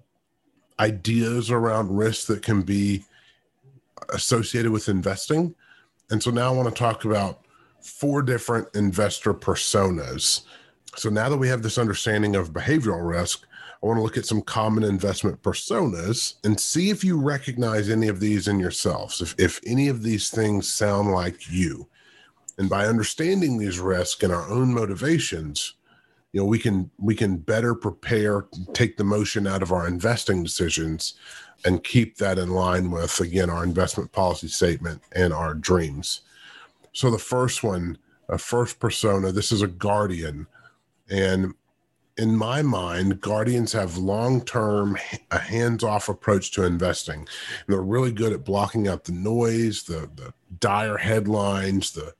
ideas 0.79 1.51
around 1.51 1.97
risk 1.97 2.27
that 2.29 2.43
can 2.43 2.63
be 2.63 3.05
associated 4.11 4.71
with 4.71 4.89
investing. 4.89 5.55
And 6.11 6.23
so 6.23 6.31
now 6.31 6.53
I 6.53 6.57
want 6.57 6.69
to 6.69 6.75
talk 6.75 7.05
about 7.05 7.45
four 7.83 8.23
different 8.23 8.69
investor 8.75 9.33
personas. 9.33 10.43
So 10.97 11.09
now 11.09 11.29
that 11.29 11.37
we 11.37 11.49
have 11.49 11.63
this 11.63 11.79
understanding 11.79 12.37
of 12.37 12.53
behavioral 12.53 13.07
risk, 13.09 13.47
I 13.83 13.87
want 13.87 13.99
to 13.99 14.03
look 14.03 14.19
at 14.19 14.27
some 14.27 14.43
common 14.43 14.85
investment 14.85 15.43
personas 15.43 16.35
and 16.45 16.61
see 16.61 16.91
if 16.91 17.03
you 17.03 17.19
recognize 17.19 17.89
any 17.89 18.09
of 18.09 18.21
these 18.21 18.49
in 18.49 18.59
yourselves, 18.59 19.23
if, 19.23 19.35
if 19.39 19.61
any 19.67 19.89
of 19.89 20.03
these 20.03 20.29
things 20.29 20.71
sound 20.71 21.13
like 21.13 21.51
you. 21.51 21.89
And 22.61 22.69
by 22.69 22.85
understanding 22.85 23.57
these 23.57 23.79
risks 23.79 24.23
and 24.23 24.31
our 24.31 24.47
own 24.51 24.75
motivations, 24.75 25.77
you 26.31 26.41
know, 26.41 26.45
we 26.45 26.59
can 26.59 26.91
we 26.99 27.15
can 27.15 27.39
better 27.39 27.75
prepare, 27.75 28.45
take 28.75 28.99
the 28.99 29.03
motion 29.03 29.47
out 29.47 29.63
of 29.63 29.73
our 29.73 29.89
investing 29.89 30.43
decisions 30.43 31.15
and 31.65 31.83
keep 31.83 32.19
that 32.19 32.39
in 32.39 32.51
line 32.51 32.91
with 32.91 33.19
again 33.19 33.49
our 33.49 33.65
investment 33.65 34.13
policy 34.13 34.49
statement 34.49 35.01
and 35.13 35.33
our 35.33 35.55
dreams. 35.55 36.21
So 36.93 37.11
the 37.11 37.19
first 37.19 37.63
one, 37.63 37.97
a 38.29 38.37
first 38.37 38.79
persona, 38.79 39.33
this 39.33 39.53
is 39.53 39.63
a 39.63 39.67
guardian. 39.67 40.47
And 41.09 41.55
in 42.19 42.37
my 42.37 42.61
mind, 42.61 43.23
Guardians 43.23 43.73
have 43.73 43.97
long 43.97 44.45
term, 44.45 44.99
a 45.31 45.39
hands 45.39 45.83
off 45.83 46.11
approach 46.11 46.51
to 46.51 46.65
investing. 46.65 47.21
And 47.21 47.29
they're 47.69 47.81
really 47.81 48.13
good 48.13 48.35
at 48.35 48.45
blocking 48.45 48.87
out 48.87 49.05
the 49.05 49.13
noise, 49.13 49.85
the, 49.85 50.11
the 50.15 50.35
dire 50.59 50.99
headlines, 50.99 51.93
the 51.93 52.13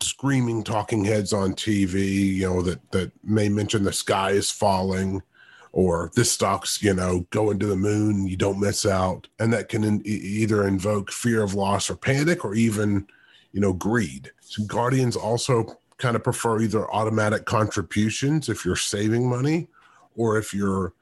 screaming 0.00 0.62
talking 0.62 1.04
heads 1.04 1.32
on 1.32 1.54
TV, 1.54 2.34
you 2.36 2.48
know, 2.48 2.62
that, 2.62 2.90
that 2.92 3.12
may 3.24 3.48
mention 3.48 3.84
the 3.84 3.92
sky 3.92 4.30
is 4.30 4.50
falling 4.50 5.22
or 5.72 6.10
this 6.14 6.30
stock's, 6.30 6.82
you 6.82 6.92
know, 6.92 7.26
going 7.30 7.58
to 7.58 7.66
the 7.66 7.76
moon, 7.76 8.26
you 8.26 8.36
don't 8.36 8.60
miss 8.60 8.84
out. 8.84 9.28
And 9.38 9.52
that 9.52 9.68
can 9.68 9.84
in, 9.84 10.02
either 10.04 10.66
invoke 10.66 11.10
fear 11.10 11.42
of 11.42 11.54
loss 11.54 11.88
or 11.88 11.96
panic 11.96 12.44
or 12.44 12.54
even, 12.54 13.06
you 13.52 13.60
know, 13.60 13.72
greed. 13.72 14.30
So 14.40 14.64
Guardians 14.64 15.16
also 15.16 15.78
kind 15.96 16.16
of 16.16 16.24
prefer 16.24 16.60
either 16.60 16.92
automatic 16.92 17.44
contributions 17.44 18.48
if 18.48 18.64
you're 18.64 18.76
saving 18.76 19.28
money 19.30 19.68
or 20.16 20.36
if 20.36 20.52
you're 20.52 20.92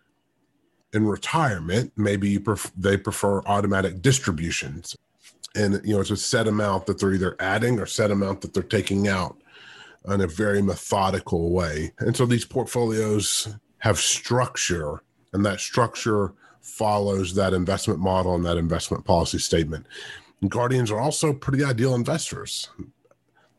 in 0.92 1.06
retirement 1.06 1.92
maybe 1.96 2.38
pref- 2.38 2.72
they 2.76 2.96
prefer 2.96 3.40
automatic 3.42 4.02
distributions 4.02 4.96
and 5.54 5.80
you 5.84 5.94
know 5.94 6.00
it's 6.00 6.10
a 6.10 6.16
set 6.16 6.46
amount 6.46 6.86
that 6.86 6.98
they're 6.98 7.12
either 7.12 7.36
adding 7.40 7.80
or 7.80 7.86
set 7.86 8.10
amount 8.10 8.40
that 8.40 8.54
they're 8.54 8.62
taking 8.62 9.08
out 9.08 9.36
in 10.08 10.20
a 10.20 10.26
very 10.26 10.62
methodical 10.62 11.50
way. 11.50 11.92
And 11.98 12.16
so 12.16 12.26
these 12.26 12.44
portfolios 12.44 13.48
have 13.78 13.98
structure 13.98 15.02
and 15.32 15.44
that 15.44 15.60
structure 15.60 16.32
follows 16.60 17.34
that 17.34 17.52
investment 17.52 18.00
model 18.00 18.34
and 18.34 18.44
that 18.44 18.56
investment 18.56 19.04
policy 19.04 19.38
statement. 19.38 19.86
And 20.40 20.50
guardians 20.50 20.90
are 20.90 21.00
also 21.00 21.32
pretty 21.32 21.64
ideal 21.64 21.94
investors. 21.94 22.68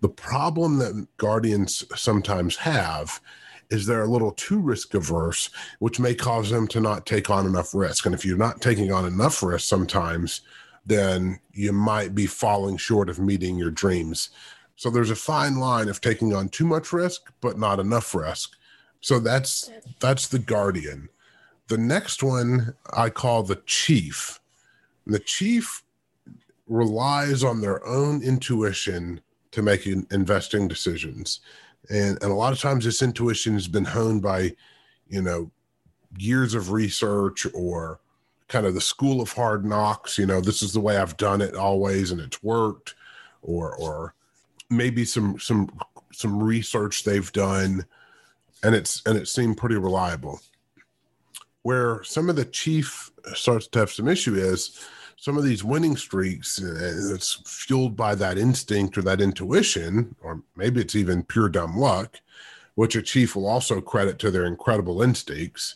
The 0.02 0.10
problem 0.10 0.80
that 0.80 1.08
guardians 1.18 1.84
sometimes 1.96 2.56
have 2.58 3.22
is 3.70 3.86
they're 3.86 4.04
a 4.04 4.08
little 4.08 4.32
too 4.32 4.60
risk 4.60 4.94
averse, 4.94 5.50
which 5.80 6.00
may 6.00 6.14
cause 6.14 6.50
them 6.50 6.68
to 6.68 6.82
not 6.82 7.06
take 7.06 7.30
on 7.30 7.46
enough 7.46 7.74
risk. 7.74 8.06
And 8.06 8.14
if 8.14 8.26
you're 8.26 8.38
not 8.38 8.62
taking 8.62 8.92
on 8.92 9.06
enough 9.06 9.42
risk 9.42 9.68
sometimes, 9.68 10.42
then 10.86 11.40
you 11.54 11.72
might 11.74 12.16
be 12.16 12.26
falling 12.26 12.78
short 12.78 13.10
of 13.10 13.20
meeting 13.20 13.58
your 13.58 13.72
dreams. 13.72 14.30
So 14.76 14.90
there's 14.90 15.12
a 15.12 15.16
fine 15.16 15.58
line 15.58 15.90
of 15.90 16.02
taking 16.02 16.34
on 16.34 16.50
too 16.50 16.66
much 16.66 16.92
risk, 16.92 17.32
but 17.40 17.60
not 17.60 17.80
enough 17.80 18.16
risk. 18.16 18.56
So 19.02 19.20
that's 19.20 19.70
that's 20.00 20.28
the 20.28 20.40
guardian. 20.40 21.10
The 21.68 21.78
next 21.78 22.24
one 22.24 22.74
I 22.94 23.10
call 23.10 23.44
the 23.44 23.62
chief. 23.66 24.40
And 25.06 25.14
the 25.14 25.20
chief 25.20 25.84
relies 26.68 27.44
on 27.44 27.62
their 27.62 27.86
own 27.86 28.24
intuition 28.24 29.22
to 29.52 29.62
make 29.62 29.86
investing 29.86 30.68
decisions. 30.68 31.42
And, 31.90 32.22
and 32.22 32.32
a 32.32 32.36
lot 32.36 32.54
of 32.54 32.60
times 32.60 32.86
this 32.86 33.02
intuition 33.02 33.54
has 33.54 33.68
been 33.68 33.86
honed 33.86 34.22
by, 34.22 34.56
you 35.08 35.22
know, 35.22 35.52
years 36.18 36.54
of 36.54 36.72
research 36.72 37.46
or 37.54 38.00
kind 38.52 38.66
of 38.66 38.76
the 38.76 38.82
school 38.82 39.22
of 39.22 39.32
hard 39.32 39.66
knocks. 39.66 40.18
You 40.18 40.28
know, 40.28 40.42
this 40.42 40.62
is 40.62 40.74
the 40.74 40.82
way 40.82 40.98
I've 40.98 41.18
done 41.18 41.42
it 41.42 41.56
always 41.56 42.12
and 42.12 42.22
it's 42.22 42.44
worked, 42.44 42.94
or, 43.42 43.76
or 43.78 44.14
maybe 44.70 45.06
some, 45.06 45.40
some 45.40 45.70
some 46.14 46.42
research 46.42 47.04
they've 47.04 47.32
done 47.32 47.86
and 48.64 48.76
it's 48.76 49.02
and 49.06 49.18
it 49.18 49.28
seemed 49.28 49.58
pretty 49.58 49.76
reliable 49.76 50.40
where 51.64 52.04
some 52.04 52.30
of 52.30 52.36
the 52.36 52.46
chief 52.46 53.12
starts 53.34 53.68
to 53.68 53.80
have 53.80 53.92
some 53.92 54.08
issue 54.08 54.36
is 54.36 54.86
some 55.16 55.38
of 55.38 55.44
these 55.44 55.64
winning 55.64 55.96
streaks 55.96 56.62
uh, 56.62 57.14
it's 57.14 57.42
fueled 57.46 57.96
by 57.96 58.16
that 58.16 58.38
instinct 58.38 58.98
or 58.98 59.02
that 59.02 59.22
intuition 59.22 60.16
or 60.22 60.42
maybe 60.56 60.82
it's 60.82 60.96
even 60.96 61.24
pure 61.24 61.50
dumb 61.50 61.78
luck 61.78 62.20
which 62.76 62.96
a 62.96 63.02
chief 63.02 63.36
will 63.36 63.48
also 63.48 63.82
credit 63.82 64.18
to 64.18 64.32
their 64.32 64.46
incredible 64.46 65.02
instincts 65.02 65.76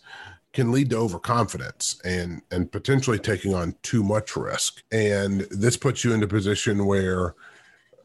can 0.56 0.72
lead 0.72 0.90
to 0.90 0.98
overconfidence 0.98 2.02
and 2.04 2.42
and 2.50 2.72
potentially 2.72 3.20
taking 3.20 3.54
on 3.54 3.76
too 3.84 4.04
much 4.04 4.36
risk. 4.36 4.82
And 4.92 5.42
this 5.52 5.78
puts 5.78 6.04
you 6.04 6.14
in 6.14 6.24
a 6.24 6.28
position 6.28 6.86
where 6.86 7.36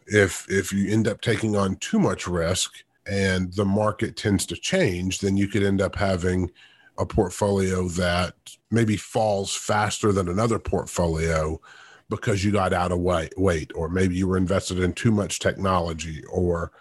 if 0.06 0.46
if 0.50 0.72
you 0.72 0.92
end 0.92 1.08
up 1.08 1.22
taking 1.22 1.56
on 1.56 1.76
too 1.76 2.00
much 2.00 2.26
risk 2.26 2.72
and 3.06 3.52
the 3.54 3.64
market 3.64 4.16
tends 4.16 4.44
to 4.46 4.56
change 4.56 5.20
then 5.20 5.36
you 5.36 5.48
could 5.48 5.62
end 5.62 5.80
up 5.80 5.94
having 5.94 6.50
a 6.98 7.06
portfolio 7.06 7.88
that 7.88 8.34
maybe 8.70 8.96
falls 8.96 9.54
faster 9.54 10.12
than 10.12 10.28
another 10.28 10.58
portfolio 10.58 11.58
because 12.10 12.44
you 12.44 12.50
got 12.50 12.72
out 12.72 12.90
of 12.90 12.98
weight, 12.98 13.70
or 13.74 13.88
maybe 13.88 14.16
you 14.16 14.26
were 14.26 14.36
invested 14.36 14.80
in 14.80 14.92
too 14.92 15.12
much 15.12 15.38
technology 15.38 16.24
or 16.24 16.72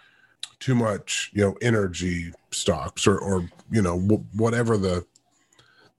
too 0.58 0.74
much 0.74 1.30
you 1.32 1.42
know 1.42 1.56
energy 1.62 2.32
stocks 2.50 3.06
or 3.06 3.18
or 3.18 3.48
you 3.70 3.80
know 3.80 3.98
whatever 4.34 4.76
the 4.76 5.06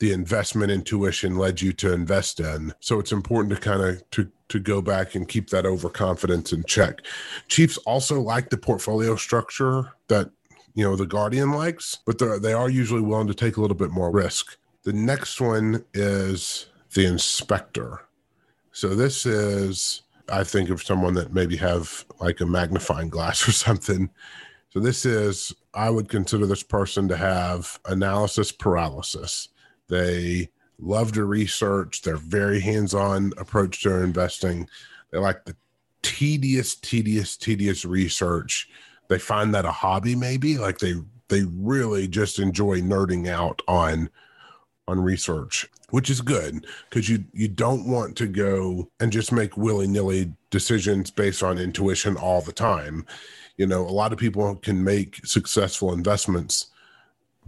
the 0.01 0.12
investment 0.12 0.72
intuition 0.72 1.38
led 1.38 1.62
you 1.62 1.72
to 1.72 1.93
invest 1.93 2.39
in. 2.39 2.74
So 2.79 3.00
it's 3.00 3.12
important 3.12 3.53
to 3.53 3.62
kind 3.62 3.84
of 3.84 4.10
to 4.12 4.29
to 4.50 4.60
go 4.60 4.81
back 4.81 5.13
and 5.13 5.27
keep 5.27 5.51
that 5.51 5.65
overconfidence 5.65 6.51
in 6.51 6.63
check. 6.63 7.01
Chiefs 7.48 7.77
also 7.86 8.20
like 8.20 8.50
the 8.50 8.58
portfolio 8.58 9.15
structure 9.15 9.91
that 10.08 10.31
you 10.74 10.84
know 10.84 10.96
the 10.96 11.05
guardian 11.05 11.51
likes 11.51 12.00
but 12.08 12.17
they 12.41 12.51
are 12.51 12.70
usually 12.70 13.01
willing 13.01 13.27
to 13.27 13.36
take 13.36 13.58
a 13.58 13.62
little 13.62 13.77
bit 13.77 13.91
more 13.91 14.10
risk. 14.10 14.58
The 14.84 14.91
next 14.91 15.39
one 15.39 15.86
is 15.93 16.65
the 16.96 17.05
inspector. 17.05 18.01
So 18.72 18.96
this 18.96 19.27
is 19.27 20.01
i 20.29 20.43
think 20.43 20.72
of 20.72 20.81
someone 20.81 21.13
that 21.13 21.31
maybe 21.31 21.58
have 21.58 22.05
like 22.20 22.41
a 22.41 22.46
magnifying 22.48 23.10
glass 23.10 23.48
or 23.48 23.51
something. 23.51 24.10
So 24.72 24.79
this 24.79 25.05
is 25.05 25.53
i 25.75 25.91
would 25.91 26.10
consider 26.10 26.48
this 26.48 26.63
person 26.63 27.08
to 27.08 27.17
have 27.17 27.79
analysis 27.86 28.51
paralysis 28.51 29.50
they 29.91 30.50
love 30.79 31.12
to 31.12 31.25
research. 31.25 32.01
They're 32.01 32.15
very 32.15 32.62
hands-on 32.62 33.33
approach 33.38 33.83
to 33.83 34.01
investing. 34.01 34.67
They 35.12 35.19
like 35.19 35.45
the 35.45 35.55
tedious 36.01 36.75
tedious 36.75 37.38
tedious 37.38 37.86
research. 37.86 38.69
They 39.10 39.19
find 39.19 39.53
that 39.53 39.65
a 39.65 39.71
hobby 39.71 40.15
maybe? 40.15 40.57
Like 40.57 40.79
they 40.79 40.95
they 41.27 41.43
really 41.43 42.07
just 42.07 42.39
enjoy 42.39 42.81
nerding 42.81 43.27
out 43.27 43.62
on 43.67 44.10
on 44.88 45.00
research 45.00 45.69
which 45.91 46.10
is 46.10 46.21
good 46.21 46.65
because 46.89 47.10
you 47.10 47.24
you 47.33 47.48
don't 47.48 47.86
want 47.86 48.15
to 48.15 48.25
go 48.25 48.89
and 49.00 49.12
just 49.12 49.31
make 49.31 49.57
willy-nilly 49.57 50.33
decisions 50.50 51.12
based 51.12 51.43
on 51.43 51.57
intuition 51.57 52.15
all 52.15 52.41
the 52.41 52.53
time. 52.53 53.05
You 53.57 53.67
know 53.67 53.81
a 53.81 53.91
lot 53.91 54.13
of 54.13 54.17
people 54.17 54.55
can 54.55 54.83
make 54.83 55.25
successful 55.25 55.93
investments 55.93 56.67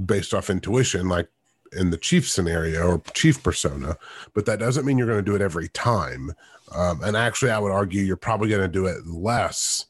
based 0.06 0.34
off 0.34 0.50
intuition 0.50 1.08
like 1.08 1.30
in 1.76 1.90
the 1.90 1.98
chief 1.98 2.30
scenario 2.30 2.88
or 2.88 3.02
chief 3.14 3.42
persona 3.44 3.98
but 4.34 4.46
that 4.46 4.60
doesn't 4.60 4.86
mean 4.86 4.98
you're 4.98 5.08
going 5.08 5.24
to 5.24 5.32
do 5.32 5.36
it 5.36 5.42
every 5.42 5.68
time 5.70 6.34
um, 6.74 7.02
and 7.04 7.18
actually 7.18 7.52
i 7.52 7.60
would 7.60 7.72
argue 7.72 8.02
you're 8.02 8.16
probably 8.16 8.50
going 8.50 8.62
to 8.62 8.68
do 8.68 8.86
it 8.86 9.06
less 9.08 9.86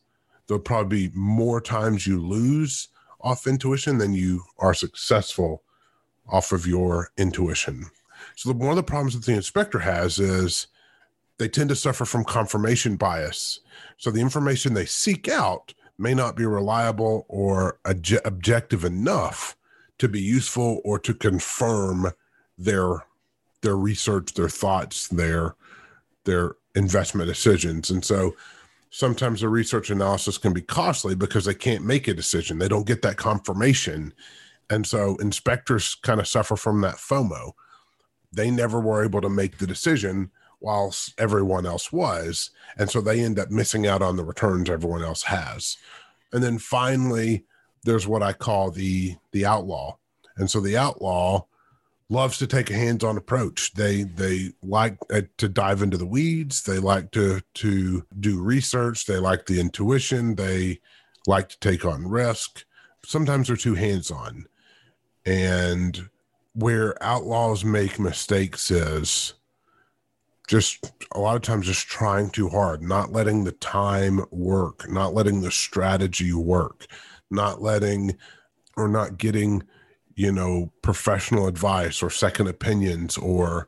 there'll 0.48 0.62
probably 0.62 1.08
be 1.08 1.16
more 1.16 1.62
times 1.62 2.08
you 2.08 2.20
lose 2.20 2.90
off 3.22 3.48
intuition 3.48 3.98
than 3.98 4.14
you 4.14 4.44
are 4.60 4.74
successful 4.74 5.64
off 6.28 6.52
of 6.52 6.68
your 6.68 7.12
intuition. 7.18 7.86
So 8.36 8.52
the, 8.52 8.58
one 8.58 8.70
of 8.70 8.76
the 8.76 8.84
problems 8.84 9.14
that 9.14 9.26
the 9.26 9.36
inspector 9.36 9.80
has 9.80 10.20
is 10.20 10.68
they 11.38 11.48
tend 11.48 11.70
to 11.70 11.76
suffer 11.76 12.06
from 12.06 12.24
confirmation 12.24 12.96
bias. 12.96 13.60
So 13.98 14.12
the 14.12 14.22
information 14.22 14.74
they 14.74 14.86
seek 14.86 15.28
out 15.28 15.74
may 15.98 16.14
not 16.14 16.36
be 16.36 16.46
reliable 16.46 17.26
or 17.30 17.80
objective 17.86 18.84
enough 18.84 19.56
to 20.04 20.10
be 20.10 20.22
useful 20.22 20.82
or 20.84 21.00
to 21.00 21.14
confirm 21.14 22.12
their 22.58 23.06
their 23.62 23.78
research, 23.78 24.34
their 24.34 24.50
thoughts, 24.50 25.08
their 25.08 25.56
their 26.26 26.56
investment 26.76 27.28
decisions. 27.28 27.90
And 27.90 28.04
so 28.04 28.36
sometimes 28.90 29.42
the 29.42 29.50
research 29.50 29.90
analysis 29.90 30.38
can 30.38 30.54
be 30.54 30.62
costly 30.62 31.16
because 31.16 31.46
they 31.46 31.54
can't 31.54 31.86
make 31.86 32.08
a 32.08 32.14
decision. 32.14 32.60
They 32.60 32.68
don't 32.68 32.88
get 32.88 33.02
that 33.02 33.18
confirmation. 33.18 34.14
And 34.70 34.86
so 34.86 35.16
inspectors 35.18 35.96
kind 35.96 36.20
of 36.20 36.28
suffer 36.28 36.56
from 36.56 36.82
that 36.82 36.96
FOMO. 36.96 37.54
They 38.32 38.52
never 38.52 38.80
were 38.80 39.04
able 39.04 39.22
to 39.22 39.30
make 39.30 39.58
the 39.58 39.68
decision 39.68 40.32
whilst 40.60 41.14
everyone 41.20 41.66
else 41.66 41.92
was. 41.92 42.52
And 42.78 42.90
so 42.90 43.02
they 43.02 43.20
end 43.20 43.40
up 43.40 43.52
missing 43.52 43.86
out 43.86 44.02
on 44.02 44.16
the 44.16 44.24
returns 44.24 44.70
everyone 44.70 45.04
else 45.04 45.24
has. 45.24 45.78
And 46.32 46.44
then 46.44 46.58
finally, 46.58 47.46
there's 47.84 48.08
what 48.08 48.24
I 48.24 48.34
call 48.34 48.72
the 48.72 49.16
the 49.32 49.46
outlaw. 49.46 49.98
And 50.38 50.50
so 50.50 50.60
the 50.60 50.78
outlaw 50.78 51.46
loves 52.10 52.38
to 52.38 52.48
take 52.48 52.70
a 52.70 52.76
hands-on 52.76 53.18
approach. 53.18 53.74
They 53.74 54.04
they 54.04 54.52
like 54.62 54.98
uh, 55.12 55.22
to 55.38 55.50
dive 55.50 55.82
into 55.82 55.98
the 55.98 56.06
weeds. 56.06 56.64
They 56.64 56.80
like 56.80 57.12
to 57.12 57.42
to 57.56 58.06
do 58.20 58.42
research. 58.42 59.06
They 59.06 59.18
like 59.18 59.46
the 59.46 59.60
intuition. 59.60 60.36
They 60.36 60.80
like 61.28 61.50
to 61.50 61.60
take 61.60 61.86
on 61.86 62.08
risk. 62.08 62.66
Sometimes 63.06 63.48
they're 63.48 63.58
too 63.58 63.76
hands-on. 63.76 64.46
And 65.26 66.10
where 66.54 67.02
outlaws 67.02 67.66
make 67.66 68.00
mistakes 68.00 68.70
is 68.70 69.34
just 70.48 70.92
a 71.14 71.20
lot 71.20 71.36
of 71.36 71.42
times 71.42 71.66
just 71.66 71.88
trying 71.88 72.30
too 72.30 72.50
hard, 72.50 72.82
not 72.82 73.12
letting 73.12 73.44
the 73.44 73.54
time 73.54 74.22
work, 74.30 74.90
not 74.90 75.14
letting 75.14 75.42
the 75.42 75.52
strategy 75.52 76.34
work, 76.34 76.86
not 77.34 77.62
letting 77.62 78.16
or 78.78 78.88
not 78.88 79.18
getting 79.18 79.64
you 80.16 80.32
know 80.32 80.72
professional 80.82 81.48
advice 81.48 82.04
or 82.04 82.10
second 82.10 82.48
opinions 82.48 83.18
or 83.18 83.68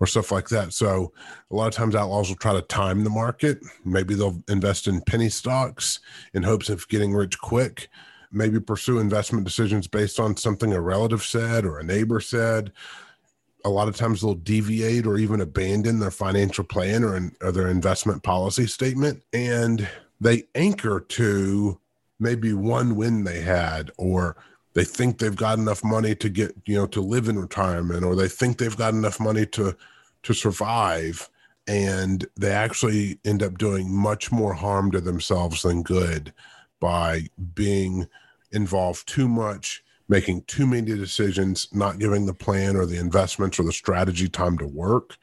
or 0.00 0.06
stuff 0.06 0.32
like 0.32 0.48
that. 0.48 0.72
So 0.72 1.12
a 1.50 1.54
lot 1.54 1.68
of 1.68 1.74
times 1.74 1.94
outlaws 1.94 2.30
will 2.30 2.36
try 2.36 2.54
to 2.54 2.62
time 2.62 3.04
the 3.04 3.10
market. 3.10 3.60
Maybe 3.84 4.14
they'll 4.14 4.42
invest 4.48 4.88
in 4.88 5.02
penny 5.02 5.28
stocks 5.28 6.00
in 6.32 6.42
hopes 6.42 6.70
of 6.70 6.88
getting 6.88 7.12
rich 7.12 7.38
quick. 7.38 7.88
Maybe 8.32 8.58
pursue 8.60 8.98
investment 8.98 9.44
decisions 9.44 9.86
based 9.86 10.18
on 10.18 10.36
something 10.36 10.72
a 10.72 10.80
relative 10.80 11.22
said 11.22 11.66
or 11.66 11.78
a 11.78 11.84
neighbor 11.84 12.18
said. 12.20 12.72
A 13.66 13.68
lot 13.68 13.88
of 13.88 13.96
times 13.96 14.22
they'll 14.22 14.34
deviate 14.34 15.06
or 15.06 15.18
even 15.18 15.42
abandon 15.42 15.98
their 15.98 16.10
financial 16.10 16.64
plan 16.64 17.04
or, 17.04 17.30
or 17.42 17.52
their 17.52 17.68
investment 17.68 18.22
policy 18.22 18.66
statement 18.66 19.22
and 19.34 19.86
they 20.18 20.44
anchor 20.54 21.00
to 21.00 21.78
maybe 22.20 22.52
one 22.52 22.94
win 22.94 23.24
they 23.24 23.40
had 23.40 23.90
or 23.96 24.36
they 24.74 24.84
think 24.84 25.18
they've 25.18 25.36
got 25.36 25.58
enough 25.58 25.82
money 25.82 26.14
to 26.14 26.28
get 26.28 26.54
you 26.66 26.76
know 26.76 26.86
to 26.86 27.00
live 27.00 27.28
in 27.28 27.38
retirement 27.38 28.04
or 28.04 28.14
they 28.14 28.28
think 28.28 28.58
they've 28.58 28.76
got 28.76 28.94
enough 28.94 29.18
money 29.18 29.46
to 29.46 29.76
to 30.22 30.34
survive 30.34 31.28
and 31.66 32.26
they 32.36 32.50
actually 32.50 33.18
end 33.24 33.42
up 33.42 33.58
doing 33.58 33.92
much 33.92 34.32
more 34.32 34.54
harm 34.54 34.90
to 34.90 35.00
themselves 35.00 35.62
than 35.62 35.82
good 35.82 36.32
by 36.80 37.26
being 37.54 38.06
involved 38.52 39.06
too 39.08 39.28
much 39.28 39.82
making 40.08 40.42
too 40.42 40.66
many 40.66 40.94
decisions 40.96 41.68
not 41.72 41.98
giving 41.98 42.26
the 42.26 42.34
plan 42.34 42.76
or 42.76 42.86
the 42.86 42.98
investments 42.98 43.58
or 43.58 43.64
the 43.64 43.72
strategy 43.72 44.28
time 44.28 44.58
to 44.58 44.66
work 44.66 45.16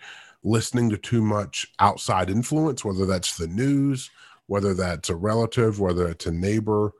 listening 0.44 0.90
to 0.90 0.98
too 0.98 1.22
much 1.22 1.68
outside 1.80 2.30
influence 2.30 2.84
whether 2.84 3.06
that's 3.06 3.38
the 3.38 3.48
news 3.48 4.10
whether 4.48 4.74
that's 4.74 5.10
a 5.10 5.16
relative 5.16 5.80
whether 5.80 6.08
it's 6.08 6.26
a 6.26 6.32
neighbor 6.32 6.94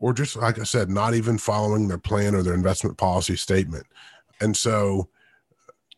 or 0.00 0.12
just 0.12 0.36
like 0.36 0.58
I 0.58 0.64
said, 0.64 0.90
not 0.90 1.14
even 1.14 1.38
following 1.38 1.88
their 1.88 1.98
plan 1.98 2.34
or 2.34 2.42
their 2.42 2.54
investment 2.54 2.96
policy 2.98 3.36
statement. 3.36 3.86
And 4.40 4.56
so, 4.56 5.08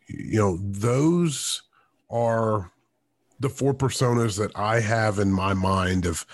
you 0.07 0.39
know, 0.39 0.59
those 0.63 1.63
are 2.09 2.73
the 3.39 3.51
four 3.51 3.75
personas 3.75 4.39
that 4.39 4.53
I 4.57 4.81
have 4.81 5.19
in 5.19 5.33
my 5.33 5.55
mind 5.55 6.07
of 6.07 6.27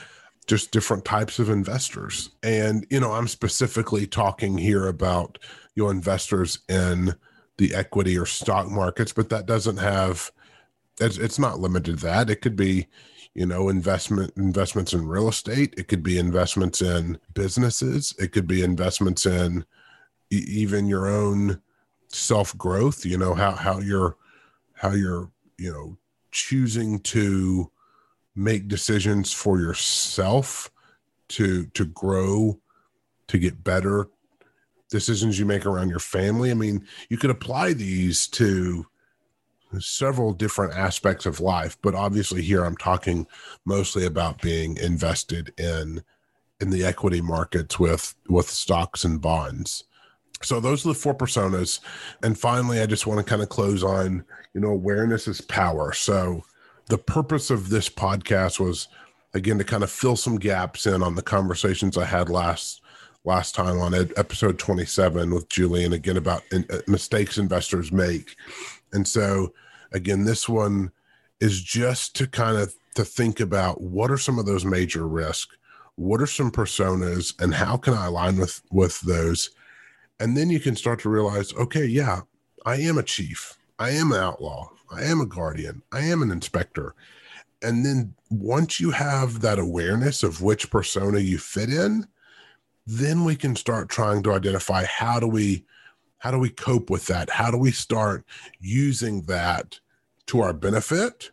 just 0.47 0.71
different 0.71 1.05
types 1.05 1.39
of 1.41 1.51
investors. 1.51 2.31
And, 2.43 2.87
you 2.89 3.01
know, 3.01 3.13
I'm 3.13 3.29
specifically 3.29 4.07
talking 4.07 4.59
here 4.59 4.87
about 4.87 5.39
your 5.75 5.87
know, 5.87 5.91
investors 5.91 6.61
in 6.69 7.15
the 7.59 7.75
equity 7.75 8.17
or 8.17 8.27
stock 8.27 8.71
markets, 8.71 9.13
but 9.13 9.29
that 9.31 9.47
doesn't 9.47 9.79
have, 9.79 10.31
it's, 11.01 11.19
it's 11.19 11.39
not 11.39 11.59
limited 11.59 11.99
to 11.99 12.07
that. 12.07 12.31
It 12.31 12.43
could 12.43 12.55
be, 12.55 12.87
you 13.37 13.47
know 13.47 13.69
investment 13.69 14.33
investments 14.37 14.93
in 14.93 15.07
real 15.07 15.29
estate 15.29 15.75
it 15.77 15.89
could 15.89 16.03
be 16.03 16.19
investments 16.19 16.81
in 16.81 17.19
businesses 17.35 18.15
it 18.19 18.33
could 18.33 18.47
be 18.47 18.63
investments 18.63 19.27
in 19.27 19.65
e- 20.31 20.45
even 20.49 20.87
your 20.87 21.07
own 21.07 21.61
self 22.09 22.57
growth 22.57 23.05
you 23.05 23.19
know 23.19 23.35
how 23.35 23.53
how 23.53 23.79
you're 23.79 24.17
how 24.75 24.91
you're 24.91 25.31
you 25.59 25.73
know 25.73 25.97
choosing 26.33 26.99
to 27.01 27.71
make 28.35 28.69
decisions 28.69 29.33
for 29.33 29.61
yourself 29.61 30.71
to 31.29 31.67
to 31.67 31.85
grow 31.85 32.59
to 33.29 33.39
get 33.39 33.65
better, 33.65 34.09
decisions 34.91 35.39
you 35.39 35.47
make 35.47 35.67
around 35.67 35.89
your 35.89 35.99
family. 35.99 36.51
I 36.51 36.55
mean, 36.55 36.87
you 37.09 37.17
could 37.17 37.31
apply 37.31 37.73
these 37.73 38.29
to 38.29 38.87
several 39.79 40.33
different 40.33 40.75
aspects 40.75 41.27
of 41.27 41.41
life, 41.41 41.77
but 41.83 41.95
obviously 41.95 42.43
here 42.43 42.65
I'm 42.65 42.77
talking 42.77 43.27
mostly 43.65 44.07
about 44.07 44.41
being 44.41 44.77
invested 44.77 45.53
in 45.59 46.03
in 46.61 46.71
the 46.71 46.85
equity 46.85 47.21
markets 47.21 47.79
with 47.79 48.15
with 48.29 48.49
stocks 48.49 49.05
and 49.05 49.21
bonds. 49.21 49.85
So 50.43 50.61
those 50.61 50.85
are 50.85 50.91
the 50.91 50.95
four 50.95 51.15
personas. 51.15 51.81
And 52.23 52.39
finally, 52.39 52.81
I 52.81 52.87
just 52.87 53.07
want 53.07 53.19
to 53.19 53.29
kind 53.29 53.43
of 53.43 53.49
close 53.49 53.83
on, 53.83 54.25
you 54.53 54.61
know, 54.61 54.69
awareness 54.69 55.27
is 55.29 55.41
power. 55.41 55.93
So 55.93 56.45
the 56.89 56.99
purpose 56.99 57.51
of 57.51 57.71
this 57.71 57.89
podcast 57.89 58.61
was 58.61 58.89
again 59.35 59.59
to 59.59 59.65
kind 59.65 59.83
of 59.83 59.91
fill 59.91 60.17
some 60.17 60.37
gaps 60.37 60.87
in 60.87 61.03
on 61.03 61.15
the 61.15 61.23
conversations 61.23 61.99
I 61.99 62.05
had 62.05 62.29
last 62.29 62.83
last 63.25 63.57
time 63.57 63.79
on 63.81 63.93
episode 63.93 64.57
27 64.59 65.35
with 65.35 65.49
Julian 65.49 65.93
again 65.93 66.17
about 66.17 66.45
uh, 66.53 66.61
mistakes 66.87 67.39
investors 67.39 67.91
make. 67.91 68.37
And 68.93 69.07
so 69.07 69.53
again 69.93 70.25
this 70.25 70.49
one 70.49 70.91
is 71.41 71.63
just 71.63 72.17
to 72.17 72.27
kind 72.27 72.57
of 72.57 72.75
to 72.95 73.05
think 73.05 73.41
about 73.41 73.81
what 73.81 74.11
are 74.11 74.19
some 74.19 74.39
of 74.39 74.47
those 74.47 74.65
major 74.65 75.07
risks? 75.07 75.55
What 75.97 76.21
are 76.21 76.27
some 76.27 76.51
personas 76.51 77.41
and 77.41 77.55
how 77.55 77.77
can 77.77 77.95
I 77.95 78.07
align 78.07 78.39
with 78.39 78.63
with 78.71 79.01
those? 79.01 79.51
And 80.19 80.37
then 80.37 80.51
you 80.51 80.61
can 80.61 80.77
start 80.77 81.01
to 81.01 81.11
realize, 81.11 81.53
okay, 81.55 81.85
yeah, 81.85 82.21
I 82.65 82.77
am 82.77 82.99
a 82.99 83.03
chief. 83.03 83.59
I 83.79 83.91
am 83.91 84.13
an 84.13 84.19
outlaw. 84.19 84.71
I 84.91 85.05
am 85.05 85.21
a 85.21 85.27
guardian. 85.27 85.83
I 85.93 86.01
am 86.01 86.23
an 86.23 86.31
inspector. 86.31 86.95
And 87.63 87.85
then 87.85 88.15
once 88.31 88.81
you 88.81 88.91
have 88.91 89.41
that 89.41 89.59
awareness 89.59 90.23
of 90.23 90.43
which 90.43 90.71
persona 90.71 91.19
you 91.19 91.39
fit 91.39 91.71
in, 91.71 92.07
then 92.87 93.25
we 93.25 93.37
can 93.37 93.57
start 93.57 93.89
trying 93.89 94.23
to 94.23 94.33
identify 94.33 94.85
how 94.85 95.19
do 95.21 95.27
we 95.27 95.65
how 96.27 96.33
do 96.33 96.41
we 96.41 96.51
cope 96.51 96.91
with 96.91 97.07
that? 97.07 97.31
How 97.31 97.53
do 97.53 97.57
we 97.57 97.71
start 97.71 98.25
using 98.59 99.23
that 99.27 99.79
to 100.27 100.41
our 100.41 100.53
benefit? 100.53 101.31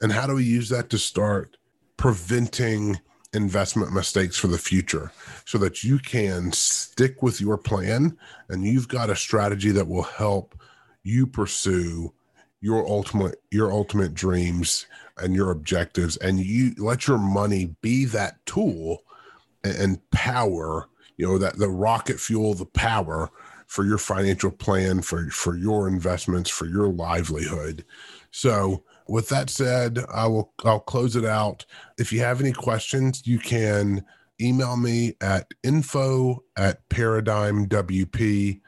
And 0.00 0.12
how 0.12 0.28
do 0.28 0.36
we 0.36 0.44
use 0.44 0.68
that 0.68 0.88
to 0.90 0.98
start 0.98 1.56
preventing 1.96 3.00
investment 3.32 3.92
mistakes 3.92 4.38
for 4.38 4.46
the 4.46 4.56
future 4.56 5.10
so 5.46 5.58
that 5.58 5.82
you 5.82 5.98
can 5.98 6.52
stick 6.52 7.24
with 7.24 7.40
your 7.40 7.56
plan 7.56 8.16
and 8.48 8.64
you've 8.64 8.86
got 8.86 9.10
a 9.10 9.16
strategy 9.16 9.72
that 9.72 9.88
will 9.88 10.04
help 10.04 10.54
you 11.02 11.26
pursue 11.26 12.14
your 12.60 12.86
ultimate 12.86 13.42
your 13.50 13.72
ultimate 13.72 14.14
dreams 14.14 14.86
and 15.18 15.34
your 15.34 15.50
objectives 15.50 16.16
and 16.18 16.38
you 16.38 16.72
let 16.78 17.08
your 17.08 17.18
money 17.18 17.74
be 17.82 18.04
that 18.04 18.36
tool 18.46 19.02
and, 19.64 19.98
power 20.12 20.88
you 21.16 21.26
know 21.26 21.38
that 21.38 21.58
the 21.58 21.68
rocket 21.68 22.20
fuel 22.20 22.54
the 22.54 22.64
power 22.64 23.30
for 23.70 23.84
your 23.84 23.98
financial 23.98 24.50
plan 24.50 25.00
for 25.00 25.30
for 25.30 25.56
your 25.56 25.86
investments 25.86 26.50
for 26.50 26.66
your 26.66 26.88
livelihood 26.88 27.84
so 28.30 28.82
with 29.10 29.28
that 29.30 29.50
said, 29.50 29.98
I 30.12 30.28
will 30.28 30.52
I'll 30.64 30.80
close 30.80 31.16
it 31.16 31.24
out. 31.24 31.64
If 31.98 32.12
you 32.12 32.20
have 32.20 32.40
any 32.40 32.52
questions, 32.52 33.26
you 33.26 33.40
can 33.40 34.04
email 34.40 34.76
me 34.76 35.16
at 35.20 35.48
info 35.64 36.44
at 36.56 36.88
paradigm 36.88 37.66
WP. 37.66 38.60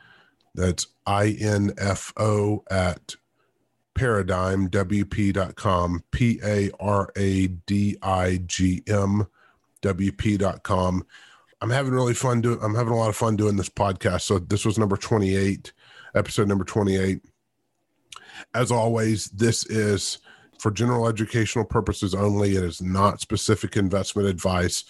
That's 0.54 0.88
I-N-F-O 1.06 2.64
at 2.70 3.14
paradigmwp.com, 3.94 6.04
P-A-R-A-D-I-G-M 6.10 6.76
WP.com. 9.82 11.06
I'm 11.62 11.70
having 11.70 11.92
really 11.92 12.12
fun 12.12 12.40
doing 12.40 12.58
I'm 12.60 12.74
having 12.74 12.92
a 12.92 12.96
lot 12.96 13.08
of 13.08 13.16
fun 13.16 13.36
doing 13.36 13.56
this 13.56 13.68
podcast. 13.68 14.22
So 14.22 14.40
this 14.40 14.64
was 14.64 14.78
number 14.78 14.96
28, 14.96 15.72
episode 16.16 16.48
number 16.48 16.64
28. 16.64 17.20
As 18.52 18.72
always, 18.72 19.26
this 19.26 19.64
is 19.66 20.18
for 20.58 20.72
general 20.72 21.06
educational 21.06 21.64
purposes 21.64 22.16
only. 22.16 22.56
It 22.56 22.64
is 22.64 22.82
not 22.82 23.20
specific 23.20 23.76
investment 23.76 24.26
advice. 24.26 24.84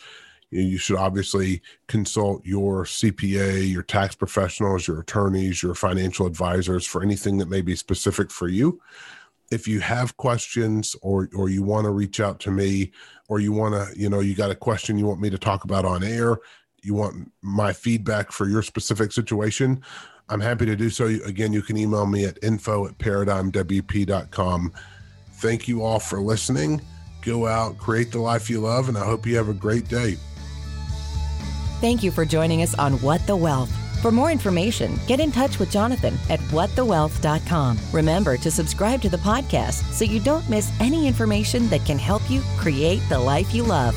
You 0.48 0.78
should 0.78 0.96
obviously 0.96 1.60
consult 1.88 2.44
your 2.44 2.84
CPA, 2.84 3.70
your 3.70 3.82
tax 3.82 4.14
professionals, 4.14 4.88
your 4.88 5.00
attorneys, 5.00 5.62
your 5.62 5.74
financial 5.74 6.26
advisors 6.26 6.86
for 6.86 7.02
anything 7.02 7.36
that 7.38 7.50
may 7.50 7.60
be 7.60 7.76
specific 7.76 8.30
for 8.30 8.48
you. 8.48 8.80
If 9.50 9.68
you 9.68 9.80
have 9.80 10.16
questions 10.16 10.96
or 11.02 11.28
or 11.34 11.50
you 11.50 11.62
want 11.62 11.84
to 11.84 11.90
reach 11.90 12.18
out 12.18 12.40
to 12.40 12.50
me 12.50 12.92
or 13.28 13.40
you 13.40 13.52
want 13.52 13.74
to, 13.74 13.98
you 13.98 14.08
know, 14.08 14.20
you 14.20 14.34
got 14.34 14.50
a 14.50 14.54
question 14.54 14.96
you 14.96 15.06
want 15.06 15.20
me 15.20 15.28
to 15.28 15.38
talk 15.38 15.64
about 15.64 15.84
on 15.84 16.02
air, 16.02 16.38
you 16.82 16.94
want 16.94 17.32
my 17.42 17.72
feedback 17.72 18.32
for 18.32 18.48
your 18.48 18.62
specific 18.62 19.12
situation, 19.12 19.82
I'm 20.28 20.40
happy 20.40 20.66
to 20.66 20.76
do 20.76 20.90
so. 20.90 21.06
Again, 21.06 21.52
you 21.52 21.62
can 21.62 21.76
email 21.76 22.06
me 22.06 22.24
at 22.24 22.38
info 22.42 22.86
at 22.86 22.98
paradigmwp.com 22.98 24.72
Thank 25.42 25.66
you 25.66 25.82
all 25.82 25.98
for 25.98 26.20
listening. 26.20 26.80
Go 27.20 27.48
out, 27.48 27.76
create 27.76 28.12
the 28.12 28.20
life 28.20 28.48
you 28.48 28.60
love, 28.60 28.88
and 28.88 28.96
I 28.96 29.04
hope 29.04 29.26
you 29.26 29.36
have 29.36 29.48
a 29.48 29.54
great 29.54 29.88
day. 29.88 30.16
Thank 31.80 32.04
you 32.04 32.12
for 32.12 32.24
joining 32.24 32.62
us 32.62 32.78
on 32.78 32.92
What 33.00 33.26
the 33.26 33.34
Wealth. 33.34 33.70
For 34.00 34.12
more 34.12 34.30
information, 34.30 35.00
get 35.08 35.18
in 35.18 35.32
touch 35.32 35.58
with 35.58 35.72
Jonathan 35.72 36.16
at 36.30 36.38
whatthewealth.com. 36.38 37.78
Remember 37.92 38.36
to 38.36 38.50
subscribe 38.52 39.02
to 39.02 39.08
the 39.08 39.16
podcast 39.16 39.82
so 39.92 40.04
you 40.04 40.20
don't 40.20 40.48
miss 40.48 40.72
any 40.78 41.08
information 41.08 41.66
that 41.70 41.84
can 41.84 41.98
help 41.98 42.30
you 42.30 42.40
create 42.56 43.02
the 43.08 43.18
life 43.18 43.52
you 43.52 43.64
love. 43.64 43.96